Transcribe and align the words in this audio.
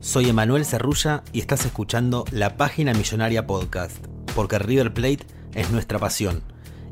Soy 0.00 0.28
Emanuel 0.28 0.64
Cerrulla 0.64 1.24
y 1.32 1.40
estás 1.40 1.66
escuchando 1.66 2.24
la 2.30 2.56
Página 2.56 2.94
Millonaria 2.94 3.48
Podcast, 3.48 3.96
porque 4.36 4.60
River 4.60 4.94
Plate 4.94 5.26
es 5.54 5.70
nuestra 5.72 5.98
pasión. 5.98 6.44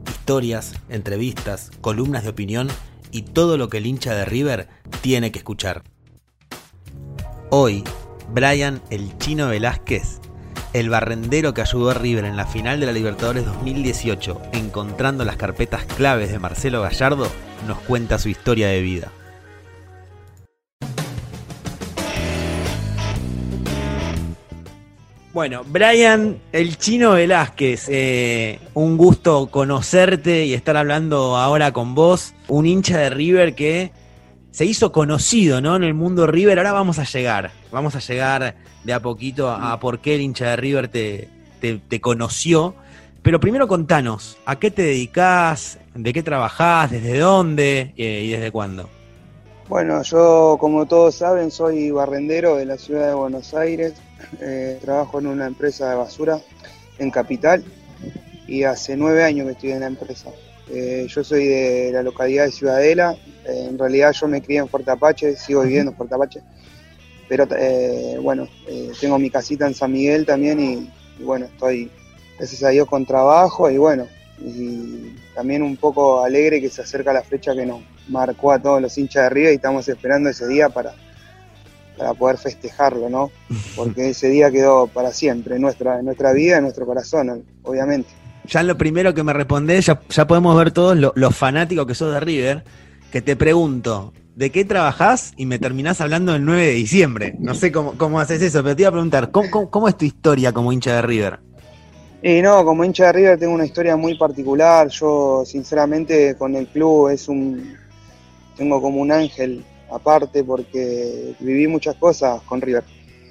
Historias, 0.08 0.74
entrevistas, 0.88 1.70
columnas 1.80 2.24
de 2.24 2.30
opinión 2.30 2.68
y 3.12 3.22
todo 3.22 3.58
lo 3.58 3.68
que 3.68 3.78
el 3.78 3.86
hincha 3.86 4.12
de 4.12 4.24
River 4.24 4.68
tiene 5.02 5.30
que 5.30 5.38
escuchar. 5.38 5.84
Hoy, 7.50 7.84
Brian 8.34 8.82
el 8.90 9.16
Chino 9.18 9.46
Velázquez, 9.46 10.20
el 10.72 10.90
barrendero 10.90 11.54
que 11.54 11.62
ayudó 11.62 11.90
a 11.90 11.94
River 11.94 12.24
en 12.24 12.36
la 12.36 12.46
final 12.46 12.80
de 12.80 12.86
la 12.86 12.92
Libertadores 12.92 13.46
2018, 13.46 14.42
encontrando 14.52 15.24
las 15.24 15.36
carpetas 15.36 15.84
claves 15.84 16.32
de 16.32 16.40
Marcelo 16.40 16.82
Gallardo, 16.82 17.28
nos 17.68 17.78
cuenta 17.78 18.18
su 18.18 18.28
historia 18.28 18.66
de 18.66 18.82
vida. 18.82 19.12
Bueno, 25.36 25.64
Brian, 25.66 26.38
el 26.50 26.78
chino 26.78 27.10
Velázquez, 27.10 27.90
eh, 27.90 28.58
un 28.72 28.96
gusto 28.96 29.48
conocerte 29.48 30.46
y 30.46 30.54
estar 30.54 30.78
hablando 30.78 31.36
ahora 31.36 31.72
con 31.72 31.94
vos, 31.94 32.32
un 32.48 32.64
hincha 32.64 32.96
de 32.96 33.10
River 33.10 33.54
que 33.54 33.92
se 34.50 34.64
hizo 34.64 34.92
conocido 34.92 35.60
¿no? 35.60 35.76
en 35.76 35.84
el 35.84 35.92
mundo 35.92 36.26
River. 36.26 36.56
Ahora 36.56 36.72
vamos 36.72 36.98
a 36.98 37.04
llegar, 37.04 37.50
vamos 37.70 37.94
a 37.94 37.98
llegar 37.98 38.56
de 38.82 38.92
a 38.94 39.00
poquito 39.00 39.50
a, 39.50 39.78
por 39.78 39.98
qué 39.98 40.14
el 40.14 40.22
hincha 40.22 40.52
de 40.52 40.56
River 40.56 40.88
te, 40.88 41.28
te, 41.60 42.00
conoció. 42.00 42.74
Pero 43.20 43.38
primero 43.38 43.68
contanos, 43.68 44.38
¿a 44.46 44.56
qué 44.58 44.70
te 44.70 44.84
dedicas? 44.84 45.78
¿De 45.94 46.14
qué 46.14 46.22
trabajás? 46.22 46.90
¿Desde 46.90 47.18
dónde? 47.18 47.92
Eh, 47.98 48.22
¿Y 48.24 48.30
desde 48.30 48.50
cuándo? 48.50 48.88
Bueno, 49.68 50.00
yo 50.02 50.58
como 50.60 50.86
todos 50.86 51.16
saben 51.16 51.50
soy 51.50 51.90
barrendero 51.90 52.54
de 52.54 52.66
la 52.66 52.78
ciudad 52.78 53.08
de 53.08 53.14
Buenos 53.14 53.52
Aires, 53.52 53.94
eh, 54.40 54.78
trabajo 54.80 55.18
en 55.18 55.26
una 55.26 55.46
empresa 55.46 55.90
de 55.90 55.96
basura 55.96 56.38
en 56.98 57.10
Capital 57.10 57.64
y 58.46 58.62
hace 58.62 58.96
nueve 58.96 59.24
años 59.24 59.46
que 59.46 59.52
estoy 59.52 59.72
en 59.72 59.80
la 59.80 59.88
empresa. 59.88 60.30
Eh, 60.70 61.06
yo 61.08 61.24
soy 61.24 61.46
de 61.46 61.90
la 61.92 62.04
localidad 62.04 62.44
de 62.44 62.52
Ciudadela, 62.52 63.16
eh, 63.44 63.66
en 63.68 63.76
realidad 63.76 64.12
yo 64.12 64.28
me 64.28 64.40
crié 64.40 64.60
en 64.60 64.68
Fuerte 64.68 64.92
Apache, 64.92 65.34
sigo 65.34 65.62
viviendo 65.62 65.90
en 65.90 65.96
Fuerte 65.96 66.14
Apache, 66.14 66.42
pero 67.28 67.48
bueno, 68.22 68.46
tengo 69.00 69.18
mi 69.18 69.30
casita 69.30 69.66
en 69.66 69.74
San 69.74 69.90
Miguel 69.90 70.24
también 70.24 70.60
y, 70.60 70.92
y, 71.18 71.24
bueno, 71.24 71.46
estoy, 71.46 71.90
gracias 72.38 72.62
a 72.62 72.68
Dios, 72.68 72.86
con 72.86 73.04
trabajo 73.04 73.68
y 73.68 73.78
bueno, 73.78 74.06
y 74.38 75.14
también 75.34 75.62
un 75.62 75.76
poco 75.76 76.22
alegre 76.22 76.60
que 76.60 76.68
se 76.68 76.82
acerca 76.82 77.12
la 77.12 77.22
fecha 77.22 77.54
que 77.54 77.66
nos 77.66 77.80
marcó 78.08 78.52
a 78.52 78.60
todos 78.60 78.80
los 78.80 78.96
hinchas 78.96 79.24
de 79.24 79.30
River 79.30 79.52
y 79.52 79.56
estamos 79.56 79.88
esperando 79.88 80.30
ese 80.30 80.46
día 80.46 80.68
para 80.68 80.94
para 81.96 82.14
poder 82.14 82.38
festejarlo, 82.38 83.08
¿no? 83.08 83.30
Porque 83.74 84.10
ese 84.10 84.28
día 84.28 84.50
quedó 84.50 84.86
para 84.86 85.12
siempre 85.12 85.56
en 85.56 85.62
nuestra, 85.62 85.98
en 85.98 86.04
nuestra 86.04 86.32
vida, 86.32 86.58
en 86.58 86.64
nuestro 86.64 86.86
corazón, 86.86 87.44
obviamente. 87.62 88.10
Ya 88.46 88.62
lo 88.62 88.76
primero 88.78 89.14
que 89.14 89.22
me 89.22 89.32
respondés, 89.32 89.86
ya, 89.86 90.00
ya 90.08 90.26
podemos 90.26 90.56
ver 90.56 90.70
todos 90.70 90.96
los 91.14 91.36
fanáticos 91.36 91.86
que 91.86 91.94
sos 91.94 92.12
de 92.12 92.20
River, 92.20 92.64
que 93.10 93.20
te 93.20 93.34
pregunto, 93.34 94.12
¿de 94.36 94.50
qué 94.50 94.64
trabajás? 94.64 95.32
Y 95.36 95.46
me 95.46 95.58
terminás 95.58 96.00
hablando 96.00 96.34
el 96.34 96.44
9 96.44 96.66
de 96.66 96.72
diciembre. 96.72 97.34
No 97.40 97.54
sé 97.54 97.72
cómo, 97.72 97.94
cómo 97.96 98.20
haces 98.20 98.42
eso, 98.42 98.62
pero 98.62 98.76
te 98.76 98.82
iba 98.82 98.90
a 98.90 98.92
preguntar, 98.92 99.32
¿cómo, 99.32 99.70
cómo, 99.70 99.88
es 99.88 99.96
tu 99.96 100.04
historia 100.04 100.52
como 100.52 100.72
hincha 100.72 100.94
de 100.94 101.02
River? 101.02 101.40
Y 102.28 102.42
no, 102.42 102.64
como 102.64 102.84
hincha 102.84 103.06
de 103.06 103.12
River 103.12 103.38
tengo 103.38 103.54
una 103.54 103.66
historia 103.66 103.96
muy 103.96 104.18
particular. 104.18 104.88
Yo, 104.88 105.44
sinceramente, 105.46 106.34
con 106.34 106.56
el 106.56 106.66
club 106.66 107.10
es 107.10 107.28
un. 107.28 107.76
Tengo 108.56 108.82
como 108.82 109.00
un 109.00 109.12
ángel 109.12 109.64
aparte 109.88 110.42
porque 110.42 111.36
viví 111.38 111.68
muchas 111.68 111.94
cosas 111.94 112.42
con 112.42 112.60
River, 112.60 112.82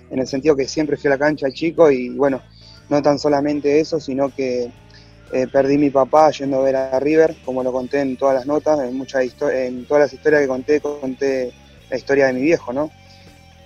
en 0.10 0.20
el 0.20 0.28
sentido 0.28 0.56
que 0.56 0.66
siempre 0.66 0.96
fui 0.96 1.10
a 1.10 1.16
la 1.16 1.18
cancha 1.18 1.52
chico 1.52 1.92
y 1.92 2.08
bueno, 2.08 2.42
no 2.88 3.02
tan 3.02 3.20
solamente 3.20 3.82
eso, 3.82 4.00
sino 4.00 4.34
que 4.34 4.72
eh, 5.34 5.48
perdí 5.52 5.78
mi 5.78 5.90
papá 5.90 6.32
yendo 6.32 6.62
a 6.62 6.64
ver 6.64 6.78
a 6.78 6.98
River, 6.98 7.36
como 7.44 7.64
lo 7.64 7.74
conté 7.74 8.00
en 8.00 8.16
todas 8.16 8.36
las 8.36 8.46
notas, 8.46 8.80
en, 8.80 8.98
muchas 8.98 9.26
en 9.52 9.86
todas 9.88 10.04
las 10.04 10.14
historias 10.14 10.42
que 10.44 10.48
conté, 10.48 10.80
conté 10.80 11.52
la 11.90 11.98
historia 11.98 12.28
de 12.28 12.34
mi 12.34 12.44
viejo, 12.44 12.72
¿no? 12.72 12.90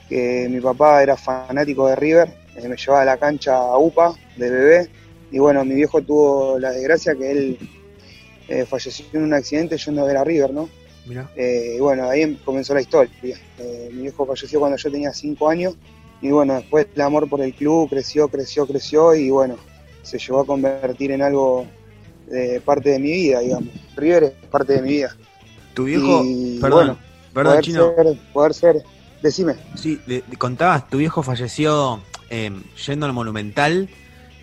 Que 0.07 0.47
mi 0.49 0.59
papá 0.59 1.03
era 1.03 1.15
fanático 1.15 1.85
de 1.85 1.95
River, 1.95 2.33
eh, 2.55 2.67
me 2.67 2.75
llevaba 2.75 3.03
a 3.03 3.05
la 3.05 3.17
cancha 3.17 3.55
a 3.55 3.77
UPA 3.77 4.15
de 4.35 4.49
bebé, 4.49 4.89
y 5.31 5.39
bueno, 5.39 5.63
mi 5.65 5.75
viejo 5.75 6.01
tuvo 6.01 6.59
la 6.59 6.71
desgracia 6.71 7.15
que 7.15 7.31
él 7.31 7.57
eh, 8.47 8.65
falleció 8.65 9.05
en 9.13 9.23
un 9.23 9.33
accidente 9.33 9.77
yendo 9.77 10.01
a 10.01 10.05
ver 10.05 10.17
a 10.17 10.23
River, 10.23 10.53
¿no? 10.53 10.69
Eh, 11.35 11.75
y 11.77 11.79
bueno, 11.79 12.07
ahí 12.07 12.35
comenzó 12.45 12.73
la 12.73 12.81
historia. 12.81 13.11
Eh, 13.57 13.89
mi 13.93 14.03
viejo 14.03 14.25
falleció 14.25 14.59
cuando 14.59 14.77
yo 14.77 14.91
tenía 14.91 15.13
5 15.13 15.49
años 15.49 15.75
y 16.21 16.29
bueno, 16.29 16.55
después 16.55 16.87
el 16.93 17.01
amor 17.01 17.29
por 17.29 17.41
el 17.41 17.53
club 17.53 17.89
creció, 17.89 18.27
creció, 18.27 18.67
creció 18.67 19.15
y 19.15 19.29
bueno, 19.29 19.55
se 20.03 20.19
llevó 20.19 20.41
a 20.41 20.45
convertir 20.45 21.11
en 21.11 21.21
algo 21.21 21.65
de 22.27 22.61
parte 22.61 22.89
de 22.89 22.99
mi 22.99 23.11
vida, 23.11 23.39
digamos. 23.39 23.69
River 23.95 24.23
es 24.23 24.31
parte 24.49 24.73
de 24.73 24.81
mi 24.81 24.89
vida. 24.89 25.15
Tu 25.73 25.85
viejo, 25.85 26.23
perdón, 26.61 26.97
perdón, 27.33 27.53
poder 27.53 27.63
chino. 27.63 27.93
Ser, 27.95 28.17
poder 28.33 28.53
ser, 28.53 28.83
decime. 29.23 29.55
Sí, 29.75 29.99
contabas, 30.37 30.89
tu 30.89 30.97
viejo 30.97 31.23
falleció 31.23 32.01
em, 32.29 32.63
yendo 32.85 33.05
al 33.05 33.13
Monumental, 33.13 33.89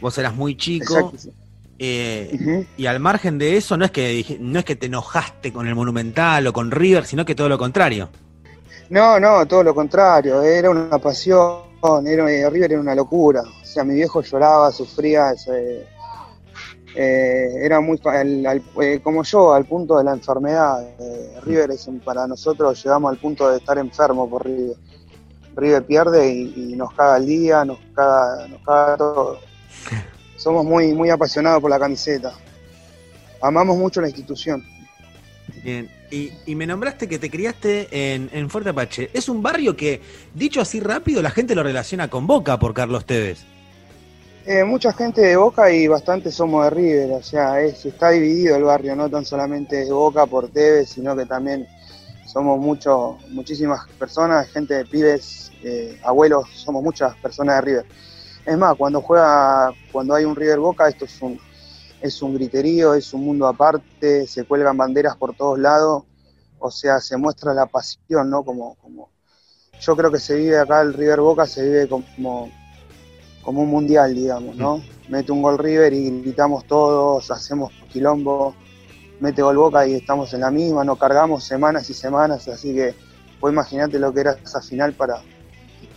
vos 0.00 0.16
eras 0.18 0.34
muy 0.34 0.56
chico. 0.56 1.12
Eh, 1.78 2.66
y 2.76 2.86
al 2.86 3.00
margen 3.00 3.38
de 3.38 3.56
eso, 3.56 3.76
no 3.76 3.84
es, 3.84 3.90
que, 3.90 4.38
no 4.40 4.58
es 4.58 4.64
que 4.64 4.76
te 4.76 4.86
enojaste 4.86 5.52
con 5.52 5.66
el 5.66 5.74
Monumental 5.74 6.46
o 6.46 6.52
con 6.52 6.70
River, 6.70 7.04
sino 7.04 7.24
que 7.24 7.34
todo 7.34 7.48
lo 7.48 7.58
contrario. 7.58 8.08
No, 8.88 9.18
no, 9.20 9.46
todo 9.46 9.62
lo 9.62 9.74
contrario. 9.74 10.42
Era 10.42 10.70
una 10.70 10.98
pasión. 10.98 11.66
Era, 12.06 12.30
eh, 12.30 12.48
River 12.50 12.72
era 12.72 12.80
una 12.80 12.94
locura. 12.94 13.42
O 13.42 13.64
sea, 13.64 13.84
mi 13.84 13.94
viejo 13.94 14.22
lloraba, 14.22 14.72
sufría. 14.72 15.34
Eh, 16.98 17.58
era 17.62 17.80
muy. 17.80 18.00
como 19.02 19.22
yo, 19.22 19.52
al 19.52 19.66
punto 19.66 19.98
de 19.98 20.04
la 20.04 20.12
enfermedad. 20.12 20.88
River 21.44 21.72
es 21.72 21.88
para 22.04 22.26
nosotros, 22.26 22.82
llegamos 22.82 23.10
al 23.10 23.18
punto 23.18 23.50
de 23.50 23.58
estar 23.58 23.76
enfermo 23.78 24.28
por 24.28 24.46
River. 24.46 24.76
River 25.54 25.86
pierde 25.86 26.30
y, 26.30 26.74
nos 26.76 26.92
caga 26.92 27.16
el 27.18 27.26
día, 27.26 27.64
nos 27.64 27.78
caga, 27.94 28.48
nos 28.48 28.60
caga 28.62 28.96
todo 28.96 29.38
somos 30.36 30.64
muy, 30.64 30.92
muy 30.92 31.10
apasionados 31.10 31.60
por 31.60 31.70
la 31.70 31.78
camiseta. 31.78 32.32
Amamos 33.40 33.76
mucho 33.76 34.00
la 34.00 34.08
institución. 34.08 34.64
Bien, 35.62 35.88
y, 36.10 36.54
me 36.54 36.66
nombraste 36.66 37.08
que 37.08 37.18
te 37.18 37.30
criaste 37.30 37.88
en, 37.90 38.30
en, 38.32 38.50
Fuerte 38.50 38.70
Apache. 38.70 39.10
Es 39.12 39.28
un 39.28 39.42
barrio 39.42 39.76
que, 39.76 40.00
dicho 40.34 40.60
así 40.60 40.80
rápido, 40.80 41.22
la 41.22 41.30
gente 41.30 41.54
lo 41.54 41.62
relaciona 41.62 42.08
con 42.08 42.26
Boca 42.26 42.58
por 42.58 42.74
Carlos 42.74 43.04
Tevez. 43.04 43.44
Eh, 44.46 44.62
mucha 44.62 44.92
gente 44.92 45.22
de 45.22 45.36
Boca 45.36 45.72
y 45.72 45.88
bastante 45.88 46.30
somos 46.30 46.62
de 46.62 46.70
River, 46.70 47.10
o 47.10 47.22
sea, 47.22 47.60
es, 47.60 47.84
está 47.84 48.10
dividido 48.10 48.54
el 48.54 48.62
barrio, 48.62 48.94
no 48.94 49.10
tan 49.10 49.24
solamente 49.24 49.84
de 49.84 49.90
Boca 49.90 50.24
por 50.24 50.48
Tevez, 50.48 50.90
sino 50.90 51.16
que 51.16 51.26
también 51.26 51.66
somos 52.24 52.60
mucho, 52.60 53.18
muchísimas 53.30 53.88
personas, 53.98 54.48
gente 54.50 54.74
de 54.74 54.84
pibes, 54.84 55.50
eh, 55.64 55.98
abuelos, 56.04 56.48
somos 56.54 56.80
muchas 56.80 57.16
personas 57.16 57.56
de 57.56 57.60
River. 57.62 57.86
Es 58.46 58.56
más, 58.56 58.76
cuando 58.76 59.02
juega, 59.02 59.72
cuando 59.90 60.14
hay 60.14 60.24
un 60.24 60.36
River 60.36 60.60
Boca, 60.60 60.88
esto 60.88 61.04
es 61.04 61.20
un, 61.20 61.38
es 62.00 62.22
un 62.22 62.34
griterío, 62.34 62.94
es 62.94 63.12
un 63.12 63.24
mundo 63.24 63.48
aparte, 63.48 64.24
se 64.28 64.44
cuelgan 64.44 64.76
banderas 64.76 65.16
por 65.16 65.34
todos 65.34 65.58
lados, 65.58 66.04
o 66.60 66.70
sea, 66.70 67.00
se 67.00 67.16
muestra 67.16 67.52
la 67.52 67.66
pasión, 67.66 68.30
¿no? 68.30 68.44
Como, 68.44 68.76
como 68.76 69.10
yo 69.80 69.96
creo 69.96 70.12
que 70.12 70.20
se 70.20 70.36
vive 70.36 70.58
acá 70.58 70.80
el 70.80 70.94
River 70.94 71.20
Boca, 71.20 71.44
se 71.44 71.64
vive 71.64 71.88
como, 71.88 72.48
como 73.42 73.62
un 73.62 73.68
mundial, 73.68 74.14
digamos, 74.14 74.54
¿no? 74.54 74.80
Mete 75.08 75.32
un 75.32 75.42
gol 75.42 75.58
River 75.58 75.92
y 75.92 76.22
gritamos 76.22 76.66
todos, 76.66 77.28
hacemos 77.32 77.72
quilombo, 77.90 78.54
mete 79.18 79.42
gol 79.42 79.56
Boca 79.56 79.88
y 79.88 79.94
estamos 79.94 80.32
en 80.34 80.40
la 80.42 80.52
misma, 80.52 80.84
nos 80.84 80.98
cargamos 80.98 81.42
semanas 81.42 81.90
y 81.90 81.94
semanas, 81.94 82.46
así 82.46 82.72
que 82.72 82.94
pues 83.40 83.52
imagínate 83.52 83.98
lo 83.98 84.14
que 84.14 84.20
era 84.20 84.32
esa 84.32 84.62
final 84.62 84.94
para, 84.94 85.20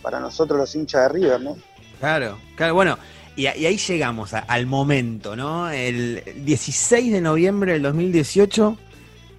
para 0.02 0.19
nosotros 0.19 0.60
los 0.60 0.75
hinchas 0.75 1.04
de 1.04 1.10
River, 1.10 1.42
¿no? 1.42 1.56
Claro, 2.00 2.38
claro, 2.56 2.74
bueno, 2.74 2.98
y, 3.36 3.48
ahí 3.48 3.78
llegamos 3.78 4.34
al 4.34 4.66
momento, 4.66 5.36
¿no? 5.36 5.69
El 5.69 6.24
16 6.44 7.12
de 7.12 7.22
noviembre 7.22 7.74
del 7.74 7.84
2018 7.84 8.78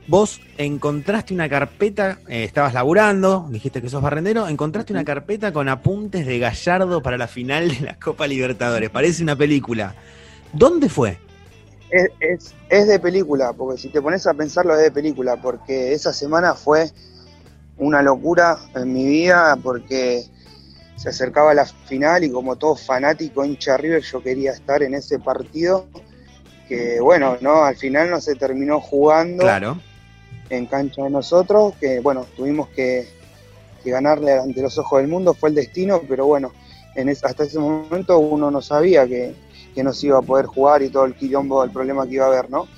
vos 0.08 0.40
encontraste 0.58 1.32
una 1.34 1.48
carpeta, 1.48 2.18
eh, 2.26 2.44
estabas 2.44 2.74
laburando, 2.74 3.46
dijiste 3.50 3.80
que 3.80 3.88
sos 3.88 4.02
barrendero, 4.02 4.48
encontraste 4.48 4.92
una 4.92 5.04
carpeta 5.04 5.52
con 5.52 5.68
apuntes 5.68 6.26
de 6.26 6.38
Gallardo 6.38 7.02
para 7.02 7.16
la 7.16 7.28
final 7.28 7.68
de 7.68 7.80
la 7.80 7.98
Copa 7.98 8.26
Libertadores. 8.26 8.90
Parece 8.90 9.22
una 9.22 9.36
película. 9.36 9.94
¿Dónde 10.52 10.88
fue? 10.88 11.18
Es, 11.90 12.54
es, 12.68 12.88
de 12.88 12.98
película, 13.00 13.52
porque 13.52 13.80
si 13.80 13.88
te 13.88 14.00
pones 14.00 14.26
a 14.26 14.34
pensarlo 14.34 14.74
es 14.74 14.82
de 14.82 14.90
película, 14.90 15.36
porque 15.36 15.92
esa 15.92 16.12
semana 16.12 16.54
fue 16.54 16.90
una 17.78 18.02
locura 18.02 18.58
en 18.74 18.92
mi 18.92 19.06
vida, 19.06 19.56
porque 19.62 20.24
se 21.00 21.08
acercaba 21.08 21.54
la 21.54 21.64
final 21.64 22.24
y 22.24 22.30
como 22.30 22.56
todo 22.56 22.76
fanático 22.76 23.44
hincha 23.44 23.76
River 23.76 24.02
yo 24.02 24.22
quería 24.22 24.52
estar 24.52 24.82
en 24.82 24.94
ese 24.94 25.18
partido 25.18 25.86
que 26.68 27.00
bueno, 27.00 27.38
no, 27.40 27.64
al 27.64 27.76
final 27.76 28.10
no 28.10 28.20
se 28.20 28.34
terminó 28.34 28.80
jugando. 28.80 29.42
Claro 29.42 29.78
en 30.50 30.66
cancha 30.66 31.04
de 31.04 31.10
nosotros, 31.10 31.74
que 31.80 32.00
bueno, 32.00 32.26
tuvimos 32.36 32.68
que, 32.70 33.08
ganarle 33.82 34.38
ante 34.38 34.60
los 34.60 34.76
ojos 34.76 35.00
del 35.00 35.08
mundo, 35.08 35.32
fue 35.32 35.48
el 35.48 35.54
destino, 35.54 36.02
pero 36.06 36.26
bueno, 36.26 36.52
en 36.94 37.08
hasta 37.08 37.44
ese 37.44 37.58
momento 37.58 38.18
uno 38.18 38.50
no 38.50 38.60
sabía 38.60 39.06
que, 39.06 39.34
que 39.74 39.82
no 39.82 39.94
se 39.94 40.08
iba 40.08 40.18
a 40.18 40.22
poder 40.22 40.44
jugar 40.44 40.82
y 40.82 40.90
todo 40.90 41.06
el 41.06 41.14
quilombo, 41.14 41.64
el 41.64 41.70
problema 41.70 42.06
que 42.06 42.14
iba 42.14 42.26
a 42.26 42.28
haber, 42.28 42.50
¿no? 42.50 42.68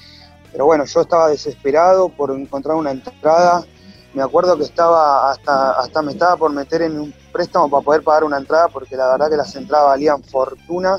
Pero 0.52 0.66
bueno, 0.66 0.84
yo 0.84 1.00
estaba 1.00 1.28
desesperado 1.28 2.08
por 2.08 2.30
encontrar 2.30 2.76
una 2.76 2.92
entrada. 2.92 3.64
Me 4.14 4.22
acuerdo 4.22 4.58
que 4.58 4.64
estaba 4.64 5.30
hasta, 5.30 5.72
hasta 5.72 6.02
me 6.02 6.12
estaba 6.12 6.36
por 6.36 6.52
meter 6.52 6.82
en 6.82 7.00
un 7.00 7.14
préstamo 7.32 7.70
para 7.70 7.82
poder 7.82 8.02
pagar 8.02 8.24
una 8.24 8.36
entrada, 8.36 8.68
porque 8.68 8.96
la 8.96 9.10
verdad 9.10 9.30
que 9.30 9.36
las 9.36 9.54
entradas 9.56 9.86
valían 9.86 10.22
fortuna. 10.22 10.98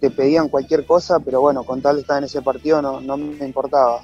Te 0.00 0.10
pedían 0.10 0.48
cualquier 0.48 0.86
cosa, 0.86 1.20
pero 1.20 1.42
bueno, 1.42 1.62
con 1.62 1.82
tal 1.82 1.96
de 1.96 2.00
estar 2.00 2.16
en 2.16 2.24
ese 2.24 2.40
partido 2.40 2.80
no, 2.80 3.02
no 3.02 3.18
me 3.18 3.44
importaba. 3.44 4.00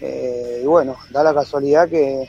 Eh, 0.00 0.62
y 0.64 0.66
bueno, 0.66 0.96
da 1.10 1.22
la 1.22 1.34
casualidad 1.34 1.86
que, 1.88 2.28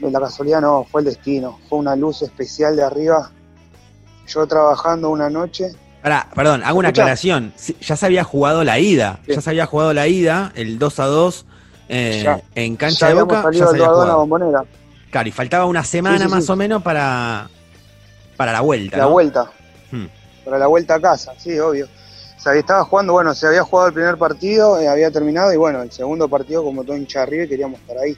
la 0.00 0.20
casualidad 0.20 0.60
no, 0.60 0.86
fue 0.90 1.00
el 1.00 1.06
destino, 1.06 1.58
fue 1.68 1.78
una 1.78 1.96
luz 1.96 2.22
especial 2.22 2.76
de 2.76 2.84
arriba. 2.84 3.32
Yo 4.28 4.46
trabajando 4.46 5.10
una 5.10 5.28
noche. 5.28 5.72
Ahora, 6.02 6.28
perdón, 6.32 6.62
hago 6.64 6.78
una 6.78 6.88
aclaración. 6.90 7.52
Ya 7.80 7.96
se 7.96 8.06
había 8.06 8.22
jugado 8.22 8.62
la 8.62 8.78
ida, 8.78 9.18
ya 9.26 9.40
se 9.40 9.50
había 9.50 9.66
jugado 9.66 9.92
la 9.92 10.06
ida, 10.06 10.52
el 10.54 10.78
2 10.78 11.00
a 11.00 11.06
2 11.06 11.46
eh, 11.88 12.42
en 12.54 12.76
cancha 12.76 13.08
de 13.08 13.14
Boca. 13.14 13.44
ya 13.52 13.66
se 13.66 13.82
había 13.82 14.14
bombonera. 14.14 14.64
Claro, 15.10 15.28
y 15.28 15.32
faltaba 15.32 15.66
una 15.66 15.84
semana 15.84 16.28
más 16.28 16.48
o 16.50 16.56
menos 16.56 16.82
para, 16.82 17.48
para 18.36 18.52
la 18.52 18.60
vuelta. 18.60 18.96
La 18.96 19.06
vuelta. 19.06 19.50
Hmm. 19.90 20.06
Para 20.44 20.58
la 20.58 20.66
vuelta 20.66 20.94
a 20.96 21.00
casa, 21.00 21.32
sí, 21.38 21.58
obvio 21.58 21.88
se 22.52 22.58
estaba 22.60 22.84
jugando, 22.84 23.12
bueno, 23.14 23.34
se 23.34 23.46
había 23.46 23.62
jugado 23.62 23.88
el 23.88 23.94
primer 23.94 24.16
partido, 24.16 24.80
eh, 24.80 24.88
había 24.88 25.10
terminado 25.10 25.52
y 25.52 25.56
bueno, 25.56 25.82
el 25.82 25.90
segundo 25.90 26.28
partido 26.28 26.62
como 26.62 26.84
todo 26.84 26.96
hincha 26.96 27.22
arriba 27.22 27.46
queríamos 27.46 27.80
estar 27.80 27.98
ahí. 27.98 28.16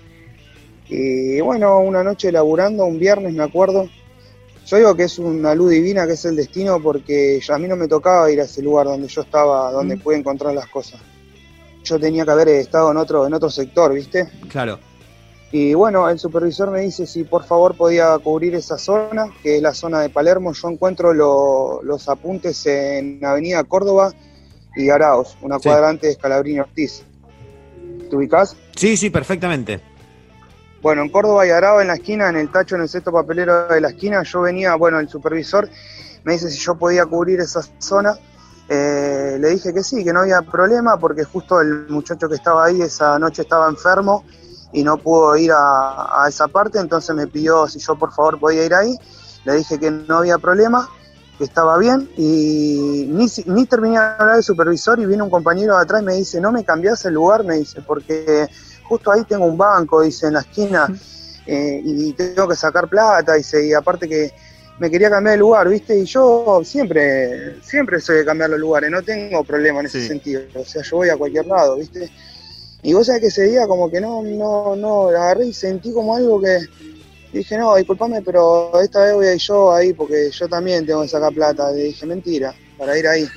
Y 0.89 1.41
bueno, 1.41 1.79
una 1.81 2.03
noche 2.03 2.33
laburando, 2.33 2.85
un 2.85 2.99
viernes 2.99 3.33
me 3.33 3.45
acuerdo, 3.45 3.89
yo 4.67 4.77
digo 4.77 4.95
que 4.95 5.05
es 5.05 5.19
una 5.19 5.55
luz 5.55 5.71
divina, 5.71 6.07
que 6.07 6.13
es 6.13 6.25
el 6.25 6.37
destino, 6.37 6.81
porque 6.81 7.41
a 7.49 7.59
mí 7.59 7.69
no 7.69 7.77
me 7.77 7.89
tocaba 7.89 8.31
ir 8.31 8.41
a 8.41 8.45
ese 8.45 8.63
lugar 8.63 8.87
donde 8.87 9.09
yo 9.09 9.23
estaba, 9.23 9.71
donde 9.71 9.97
mm. 9.97 10.01
pude 10.01 10.17
encontrar 10.17 10.55
las 10.55 10.67
cosas. 10.67 11.01
Yo 11.89 11.99
tenía 11.99 12.25
que 12.27 12.31
haber 12.31 12.49
estado 12.49 12.91
en 12.91 12.99
otro, 12.99 13.27
en 13.27 13.33
otro 13.33 13.49
sector, 13.49 13.95
¿viste? 13.95 14.29
Claro. 14.51 14.79
Y 15.51 15.73
bueno, 15.73 16.11
el 16.11 16.19
supervisor 16.19 16.71
me 16.71 16.81
dice 16.81 17.07
si 17.07 17.25
por 17.25 17.45
favor 17.45 17.75
podía 17.75 18.19
cubrir 18.19 18.55
esa 18.55 18.77
zona, 18.77 19.29
que 19.43 19.57
es 19.57 19.63
la 19.63 19.73
zona 19.73 20.01
de 20.01 20.11
Palermo. 20.11 20.53
Yo 20.53 20.69
encuentro 20.69 21.15
los 21.15 22.09
apuntes 22.11 22.67
en 22.67 23.25
Avenida 23.25 23.65
Córdoba 23.65 24.13
y 24.77 24.91
Araos, 24.91 25.39
una 25.41 25.59
cuadrante 25.59 26.09
de 26.09 26.13
Scalabrini 26.13 26.61
Ortiz. 26.61 27.03
¿Te 28.11 28.17
ubicás? 28.17 28.55
Sí, 28.77 28.99
sí, 28.99 29.09
perfectamente. 29.09 29.81
Bueno, 30.83 31.01
en 31.03 31.09
Córdoba 31.09 31.47
y 31.47 31.51
Araos, 31.51 31.81
en 31.81 31.89
la 31.89 31.95
esquina, 31.95 32.29
en 32.29 32.37
el 32.37 32.53
tacho, 32.53 32.77
en 32.77 32.83
el 32.83 32.89
sexto 32.91 33.11
papelero 33.11 33.69
de 33.69 33.81
la 33.81 33.89
esquina, 33.89 34.23
yo 34.25 34.43
venía, 34.43 34.75
bueno, 34.75 35.01
el 35.01 35.09
supervisor 35.09 35.71
me 36.25 36.35
dice 36.35 36.51
si 36.51 36.59
yo 36.59 36.75
podía 36.77 37.07
cubrir 37.07 37.41
esa 37.41 37.63
zona. 37.79 38.19
Eh, 38.69 39.39
le 39.41 39.49
dije 39.49 39.73
que 39.73 39.83
sí, 39.83 40.05
que 40.05 40.13
no 40.13 40.21
había 40.21 40.43
problema, 40.43 40.99
porque 40.99 41.25
justo 41.25 41.61
el 41.61 41.89
muchacho 41.89 42.29
que 42.29 42.35
estaba 42.35 42.67
ahí 42.67 42.83
esa 42.83 43.19
noche 43.19 43.43
estaba 43.43 43.69
enfermo 43.69 44.25
y 44.73 44.83
no 44.85 44.99
pudo 44.99 45.35
ir 45.37 45.53
a, 45.55 46.27
esa 46.29 46.49
parte, 46.49 46.79
entonces 46.79 47.17
me 47.17 47.27
pidió 47.27 47.67
si 47.67 47.79
yo 47.79 47.97
por 47.97 48.13
favor 48.13 48.39
podía 48.39 48.67
ir 48.67 48.75
ahí, 48.75 48.95
le 49.45 49.55
dije 49.55 49.79
que 49.79 49.91
no 49.91 50.19
había 50.19 50.37
problema, 50.37 50.87
que 51.39 51.45
estaba 51.45 51.79
bien 51.79 52.11
y 52.17 53.07
ni, 53.09 53.27
ni 53.47 53.65
terminé 53.65 53.99
de 53.99 54.05
hablar 54.05 54.35
del 54.35 54.45
supervisor 54.45 54.99
y 54.99 55.07
viene 55.07 55.23
un 55.23 55.31
compañero 55.31 55.77
de 55.77 55.83
atrás 55.83 56.03
y 56.03 56.05
me 56.05 56.15
dice, 56.15 56.39
no 56.39 56.53
me 56.53 56.65
cambias 56.65 57.05
el 57.07 57.15
lugar, 57.15 57.45
me 57.45 57.55
dice, 57.55 57.81
porque 57.81 58.49
justo 58.85 59.11
ahí 59.11 59.25
tengo 59.25 59.47
un 59.47 59.57
banco, 59.57 60.03
dice, 60.03 60.27
en 60.27 60.35
la 60.35 60.41
esquina 60.41 60.89
eh, 61.47 61.81
y 61.83 62.13
tengo 62.13 62.47
que 62.47 62.57
sacar 62.57 62.89
plata, 62.89 63.33
dice, 63.33 63.67
y 63.67 63.73
aparte 63.73 64.07
que 64.07 64.35
me 64.79 64.91
quería 64.91 65.11
cambiar 65.11 65.35
de 65.35 65.41
lugar, 65.41 65.69
¿viste? 65.69 65.99
Y 65.99 66.05
yo 66.05 66.61
siempre, 66.65 67.61
siempre 67.63 68.01
soy 68.01 68.19
de 68.19 68.25
cambiar 68.25 68.51
los 68.51 68.61
lugares, 68.61 68.91
no 68.91 69.03
tengo 69.03 69.43
problema 69.45 69.81
en 69.81 69.87
ese 69.87 70.07
sentido, 70.07 70.43
o 70.55 70.65
sea, 70.65 70.83
yo 70.83 70.97
voy 70.99 71.09
a 71.09 71.17
cualquier 71.17 71.47
lado, 71.47 71.77
¿viste? 71.77 72.11
Y 72.83 72.93
vos 72.93 73.07
sabés 73.07 73.23
que 73.23 73.27
ese 73.29 73.43
día 73.45 73.67
como 73.67 73.91
que 73.91 74.01
no, 74.01 74.23
no, 74.23 74.77
no, 74.77 75.09
agarré 75.09 75.47
y 75.47 75.53
sentí 75.53 75.93
como 75.93 76.15
algo 76.15 76.41
que 76.41 76.61
dije, 77.33 77.59
no, 77.59 77.75
disculpame, 77.75 78.23
pero 78.23 78.81
esta 78.81 79.05
vez 79.05 79.15
voy 79.15 79.27
a 79.27 79.35
ir 79.35 79.41
yo 79.41 79.73
ahí 79.73 79.93
porque 79.93 80.31
yo 80.31 80.49
también 80.49 80.87
tengo 80.87 81.03
que 81.03 81.09
sacar 81.09 81.35
plata. 81.35 81.73
Y 81.73 81.83
dije, 81.83 82.07
mentira, 82.07 82.55
para 82.77 82.97
ir 82.97 83.09
ahí. 83.09 83.29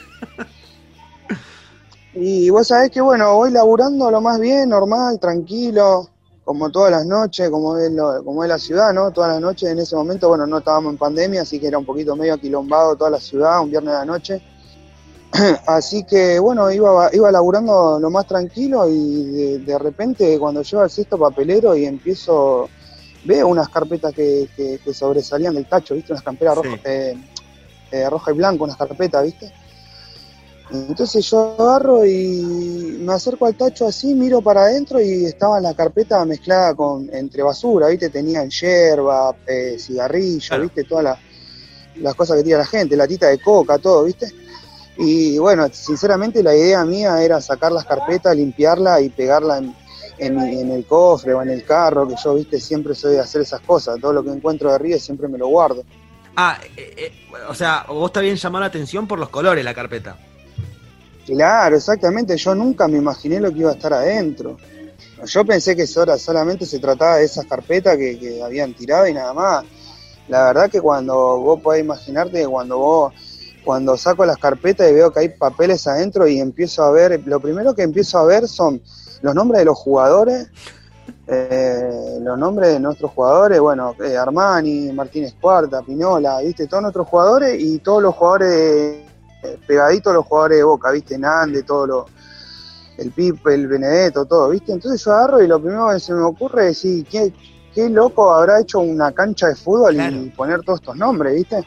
y 2.13 2.49
vos 2.51 2.67
sabés 2.67 2.91
que 2.91 3.01
bueno, 3.01 3.35
voy 3.35 3.51
laburando 3.51 4.11
lo 4.11 4.21
más 4.21 4.39
bien, 4.39 4.69
normal, 4.69 5.19
tranquilo, 5.19 6.10
como 6.43 6.71
todas 6.71 6.91
las 6.91 7.05
noches, 7.05 7.49
como 7.49 7.77
es, 7.77 7.91
como 8.23 8.43
es 8.43 8.49
la 8.49 8.57
ciudad, 8.57 8.93
¿no? 8.93 9.11
Todas 9.11 9.33
las 9.33 9.41
noches 9.41 9.69
en 9.69 9.79
ese 9.79 9.95
momento, 9.95 10.27
bueno, 10.27 10.47
no 10.47 10.57
estábamos 10.57 10.91
en 10.91 10.97
pandemia, 10.97 11.41
así 11.41 11.59
que 11.59 11.67
era 11.67 11.77
un 11.77 11.85
poquito 11.85 12.15
medio 12.15 12.33
aquilombado 12.33 12.95
toda 12.95 13.11
la 13.11 13.19
ciudad, 13.19 13.61
un 13.61 13.69
viernes 13.69 13.93
de 13.93 13.99
la 13.99 14.05
noche. 14.05 14.41
Así 15.65 16.03
que 16.03 16.39
bueno, 16.39 16.69
iba, 16.71 17.09
iba 17.13 17.31
laburando 17.31 17.97
lo 18.01 18.09
más 18.09 18.27
tranquilo 18.27 18.89
y 18.89 19.59
de, 19.59 19.79
repente 19.79 20.37
cuando 20.37 20.61
llego 20.61 20.83
al 20.83 20.89
sexto 20.89 21.17
papelero 21.17 21.73
y 21.73 21.85
empiezo, 21.85 22.69
veo 23.23 23.47
unas 23.47 23.69
carpetas 23.69 24.13
que, 24.13 24.81
sobresalían 24.93 25.53
del 25.53 25.67
tacho, 25.67 25.95
¿viste? 25.95 26.11
Unas 26.11 26.23
camperas 26.23 26.57
eh, 26.83 27.15
eh, 27.91 28.09
roja 28.09 28.31
y 28.31 28.33
blanco, 28.33 28.65
unas 28.65 28.75
carpetas, 28.75 29.23
¿viste? 29.23 29.53
Entonces 30.73 31.29
yo 31.29 31.55
agarro 31.59 32.05
y 32.05 32.97
me 33.01 33.13
acerco 33.13 33.45
al 33.45 33.55
tacho 33.55 33.87
así, 33.87 34.13
miro 34.13 34.41
para 34.41 34.61
adentro 34.61 35.01
y 35.01 35.25
estaba 35.25 35.59
la 35.59 35.73
carpeta 35.73 36.23
mezclada 36.23 36.73
con 36.75 37.13
entre 37.13 37.43
basura, 37.43 37.89
¿viste? 37.89 38.09
Tenían 38.09 38.49
hierba, 38.49 39.35
eh, 39.45 39.75
cigarrillo, 39.77 40.61
¿viste? 40.61 40.85
Todas 40.85 41.17
las 41.95 42.15
cosas 42.15 42.37
que 42.37 42.43
tira 42.43 42.59
la 42.59 42.65
gente, 42.65 42.95
latita 42.95 43.27
de 43.27 43.39
coca, 43.39 43.79
todo, 43.79 44.05
¿viste? 44.05 44.31
Y 44.97 45.37
bueno, 45.39 45.67
sinceramente 45.73 46.41
la 46.41 46.55
idea 46.55 46.85
mía 46.85 47.21
era 47.21 47.41
sacar 47.41 47.73
las 47.73 47.85
carpetas, 47.85 48.33
limpiarla 48.33 49.01
y 49.01 49.09
pegarla 49.09 49.61
en, 50.17 50.71
el 50.71 50.85
cofre 50.85 51.33
o 51.33 51.41
en 51.41 51.49
el 51.49 51.65
carro, 51.65 52.07
que 52.07 52.15
yo, 52.23 52.35
viste, 52.35 52.61
siempre 52.61 52.95
soy 52.95 53.13
de 53.13 53.19
hacer 53.19 53.41
esas 53.41 53.59
cosas. 53.61 53.99
Todo 53.99 54.13
lo 54.13 54.23
que 54.23 54.29
encuentro 54.29 54.69
de 54.69 54.75
arriba 54.75 54.97
siempre 54.99 55.27
me 55.27 55.37
lo 55.37 55.47
guardo. 55.47 55.83
Ah, 56.37 56.57
eh, 56.77 56.93
eh, 56.97 57.11
o 57.49 57.53
sea, 57.53 57.85
vos 57.89 58.11
bien 58.21 58.37
llamó 58.37 58.59
la 58.59 58.67
atención 58.67 59.05
por 59.05 59.19
los 59.19 59.29
colores 59.29 59.65
la 59.65 59.73
carpeta. 59.73 60.17
Claro, 61.33 61.77
exactamente. 61.77 62.35
Yo 62.35 62.53
nunca 62.53 62.89
me 62.89 62.97
imaginé 62.97 63.39
lo 63.39 63.51
que 63.51 63.59
iba 63.59 63.71
a 63.71 63.75
estar 63.75 63.93
adentro. 63.93 64.57
Yo 65.25 65.45
pensé 65.45 65.77
que 65.77 65.87
solamente 65.87 66.65
se 66.65 66.79
trataba 66.79 67.17
de 67.17 67.25
esas 67.25 67.45
carpetas 67.45 67.95
que, 67.95 68.41
habían 68.43 68.73
tirado 68.73 69.07
y 69.07 69.13
nada 69.13 69.33
más. 69.33 69.63
La 70.27 70.47
verdad 70.47 70.69
que 70.69 70.81
cuando 70.81 71.15
vos 71.39 71.61
podés 71.61 71.83
imaginarte, 71.83 72.45
cuando 72.47 72.77
vos 72.77 73.13
cuando 73.63 73.95
saco 73.95 74.25
las 74.25 74.37
carpetas 74.37 74.89
y 74.89 74.93
veo 74.93 75.13
que 75.13 75.19
hay 75.19 75.29
papeles 75.29 75.85
adentro 75.85 76.27
y 76.27 76.39
empiezo 76.39 76.83
a 76.83 76.91
ver, 76.91 77.21
lo 77.25 77.39
primero 77.39 77.75
que 77.75 77.83
empiezo 77.83 78.17
a 78.17 78.25
ver 78.25 78.47
son 78.47 78.81
los 79.21 79.35
nombres 79.35 79.59
de 79.59 79.65
los 79.65 79.77
jugadores, 79.77 80.47
eh, 81.27 82.17
los 82.21 82.39
nombres 82.39 82.73
de 82.73 82.79
nuestros 82.79 83.11
jugadores, 83.11 83.59
bueno, 83.59 83.95
eh, 84.03 84.17
Armani, 84.17 84.91
Martínez 84.91 85.35
Cuarta, 85.39 85.83
Pinola, 85.83 86.39
viste, 86.41 86.65
todos 86.65 86.81
nuestros 86.81 87.07
jugadores 87.07 87.61
y 87.61 87.77
todos 87.79 88.01
los 88.01 88.15
jugadores 88.15 89.10
eh, 89.43 89.57
pegaditos 89.67 90.13
los 90.13 90.25
jugadores 90.25 90.57
de 90.59 90.63
Boca, 90.63 90.91
viste, 90.91 91.17
Nande, 91.17 91.63
todo 91.63 91.87
lo, 91.87 92.05
el 92.97 93.11
Pipe, 93.11 93.53
el 93.53 93.67
Benedetto, 93.67 94.25
todo, 94.25 94.49
viste, 94.49 94.71
entonces 94.71 95.03
yo 95.03 95.13
agarro 95.13 95.41
y 95.41 95.47
lo 95.47 95.59
primero 95.59 95.89
que 95.91 95.99
se 95.99 96.13
me 96.13 96.21
ocurre 96.21 96.69
es 96.69 96.81
decir, 96.81 97.05
qué 97.73 97.89
loco 97.89 98.31
habrá 98.31 98.59
hecho 98.59 98.79
una 98.79 99.11
cancha 99.11 99.47
de 99.47 99.55
fútbol 99.55 99.95
Claro. 99.95 100.17
y 100.17 100.29
poner 100.29 100.61
todos 100.61 100.79
estos 100.79 100.95
nombres, 100.95 101.35
¿viste? 101.35 101.63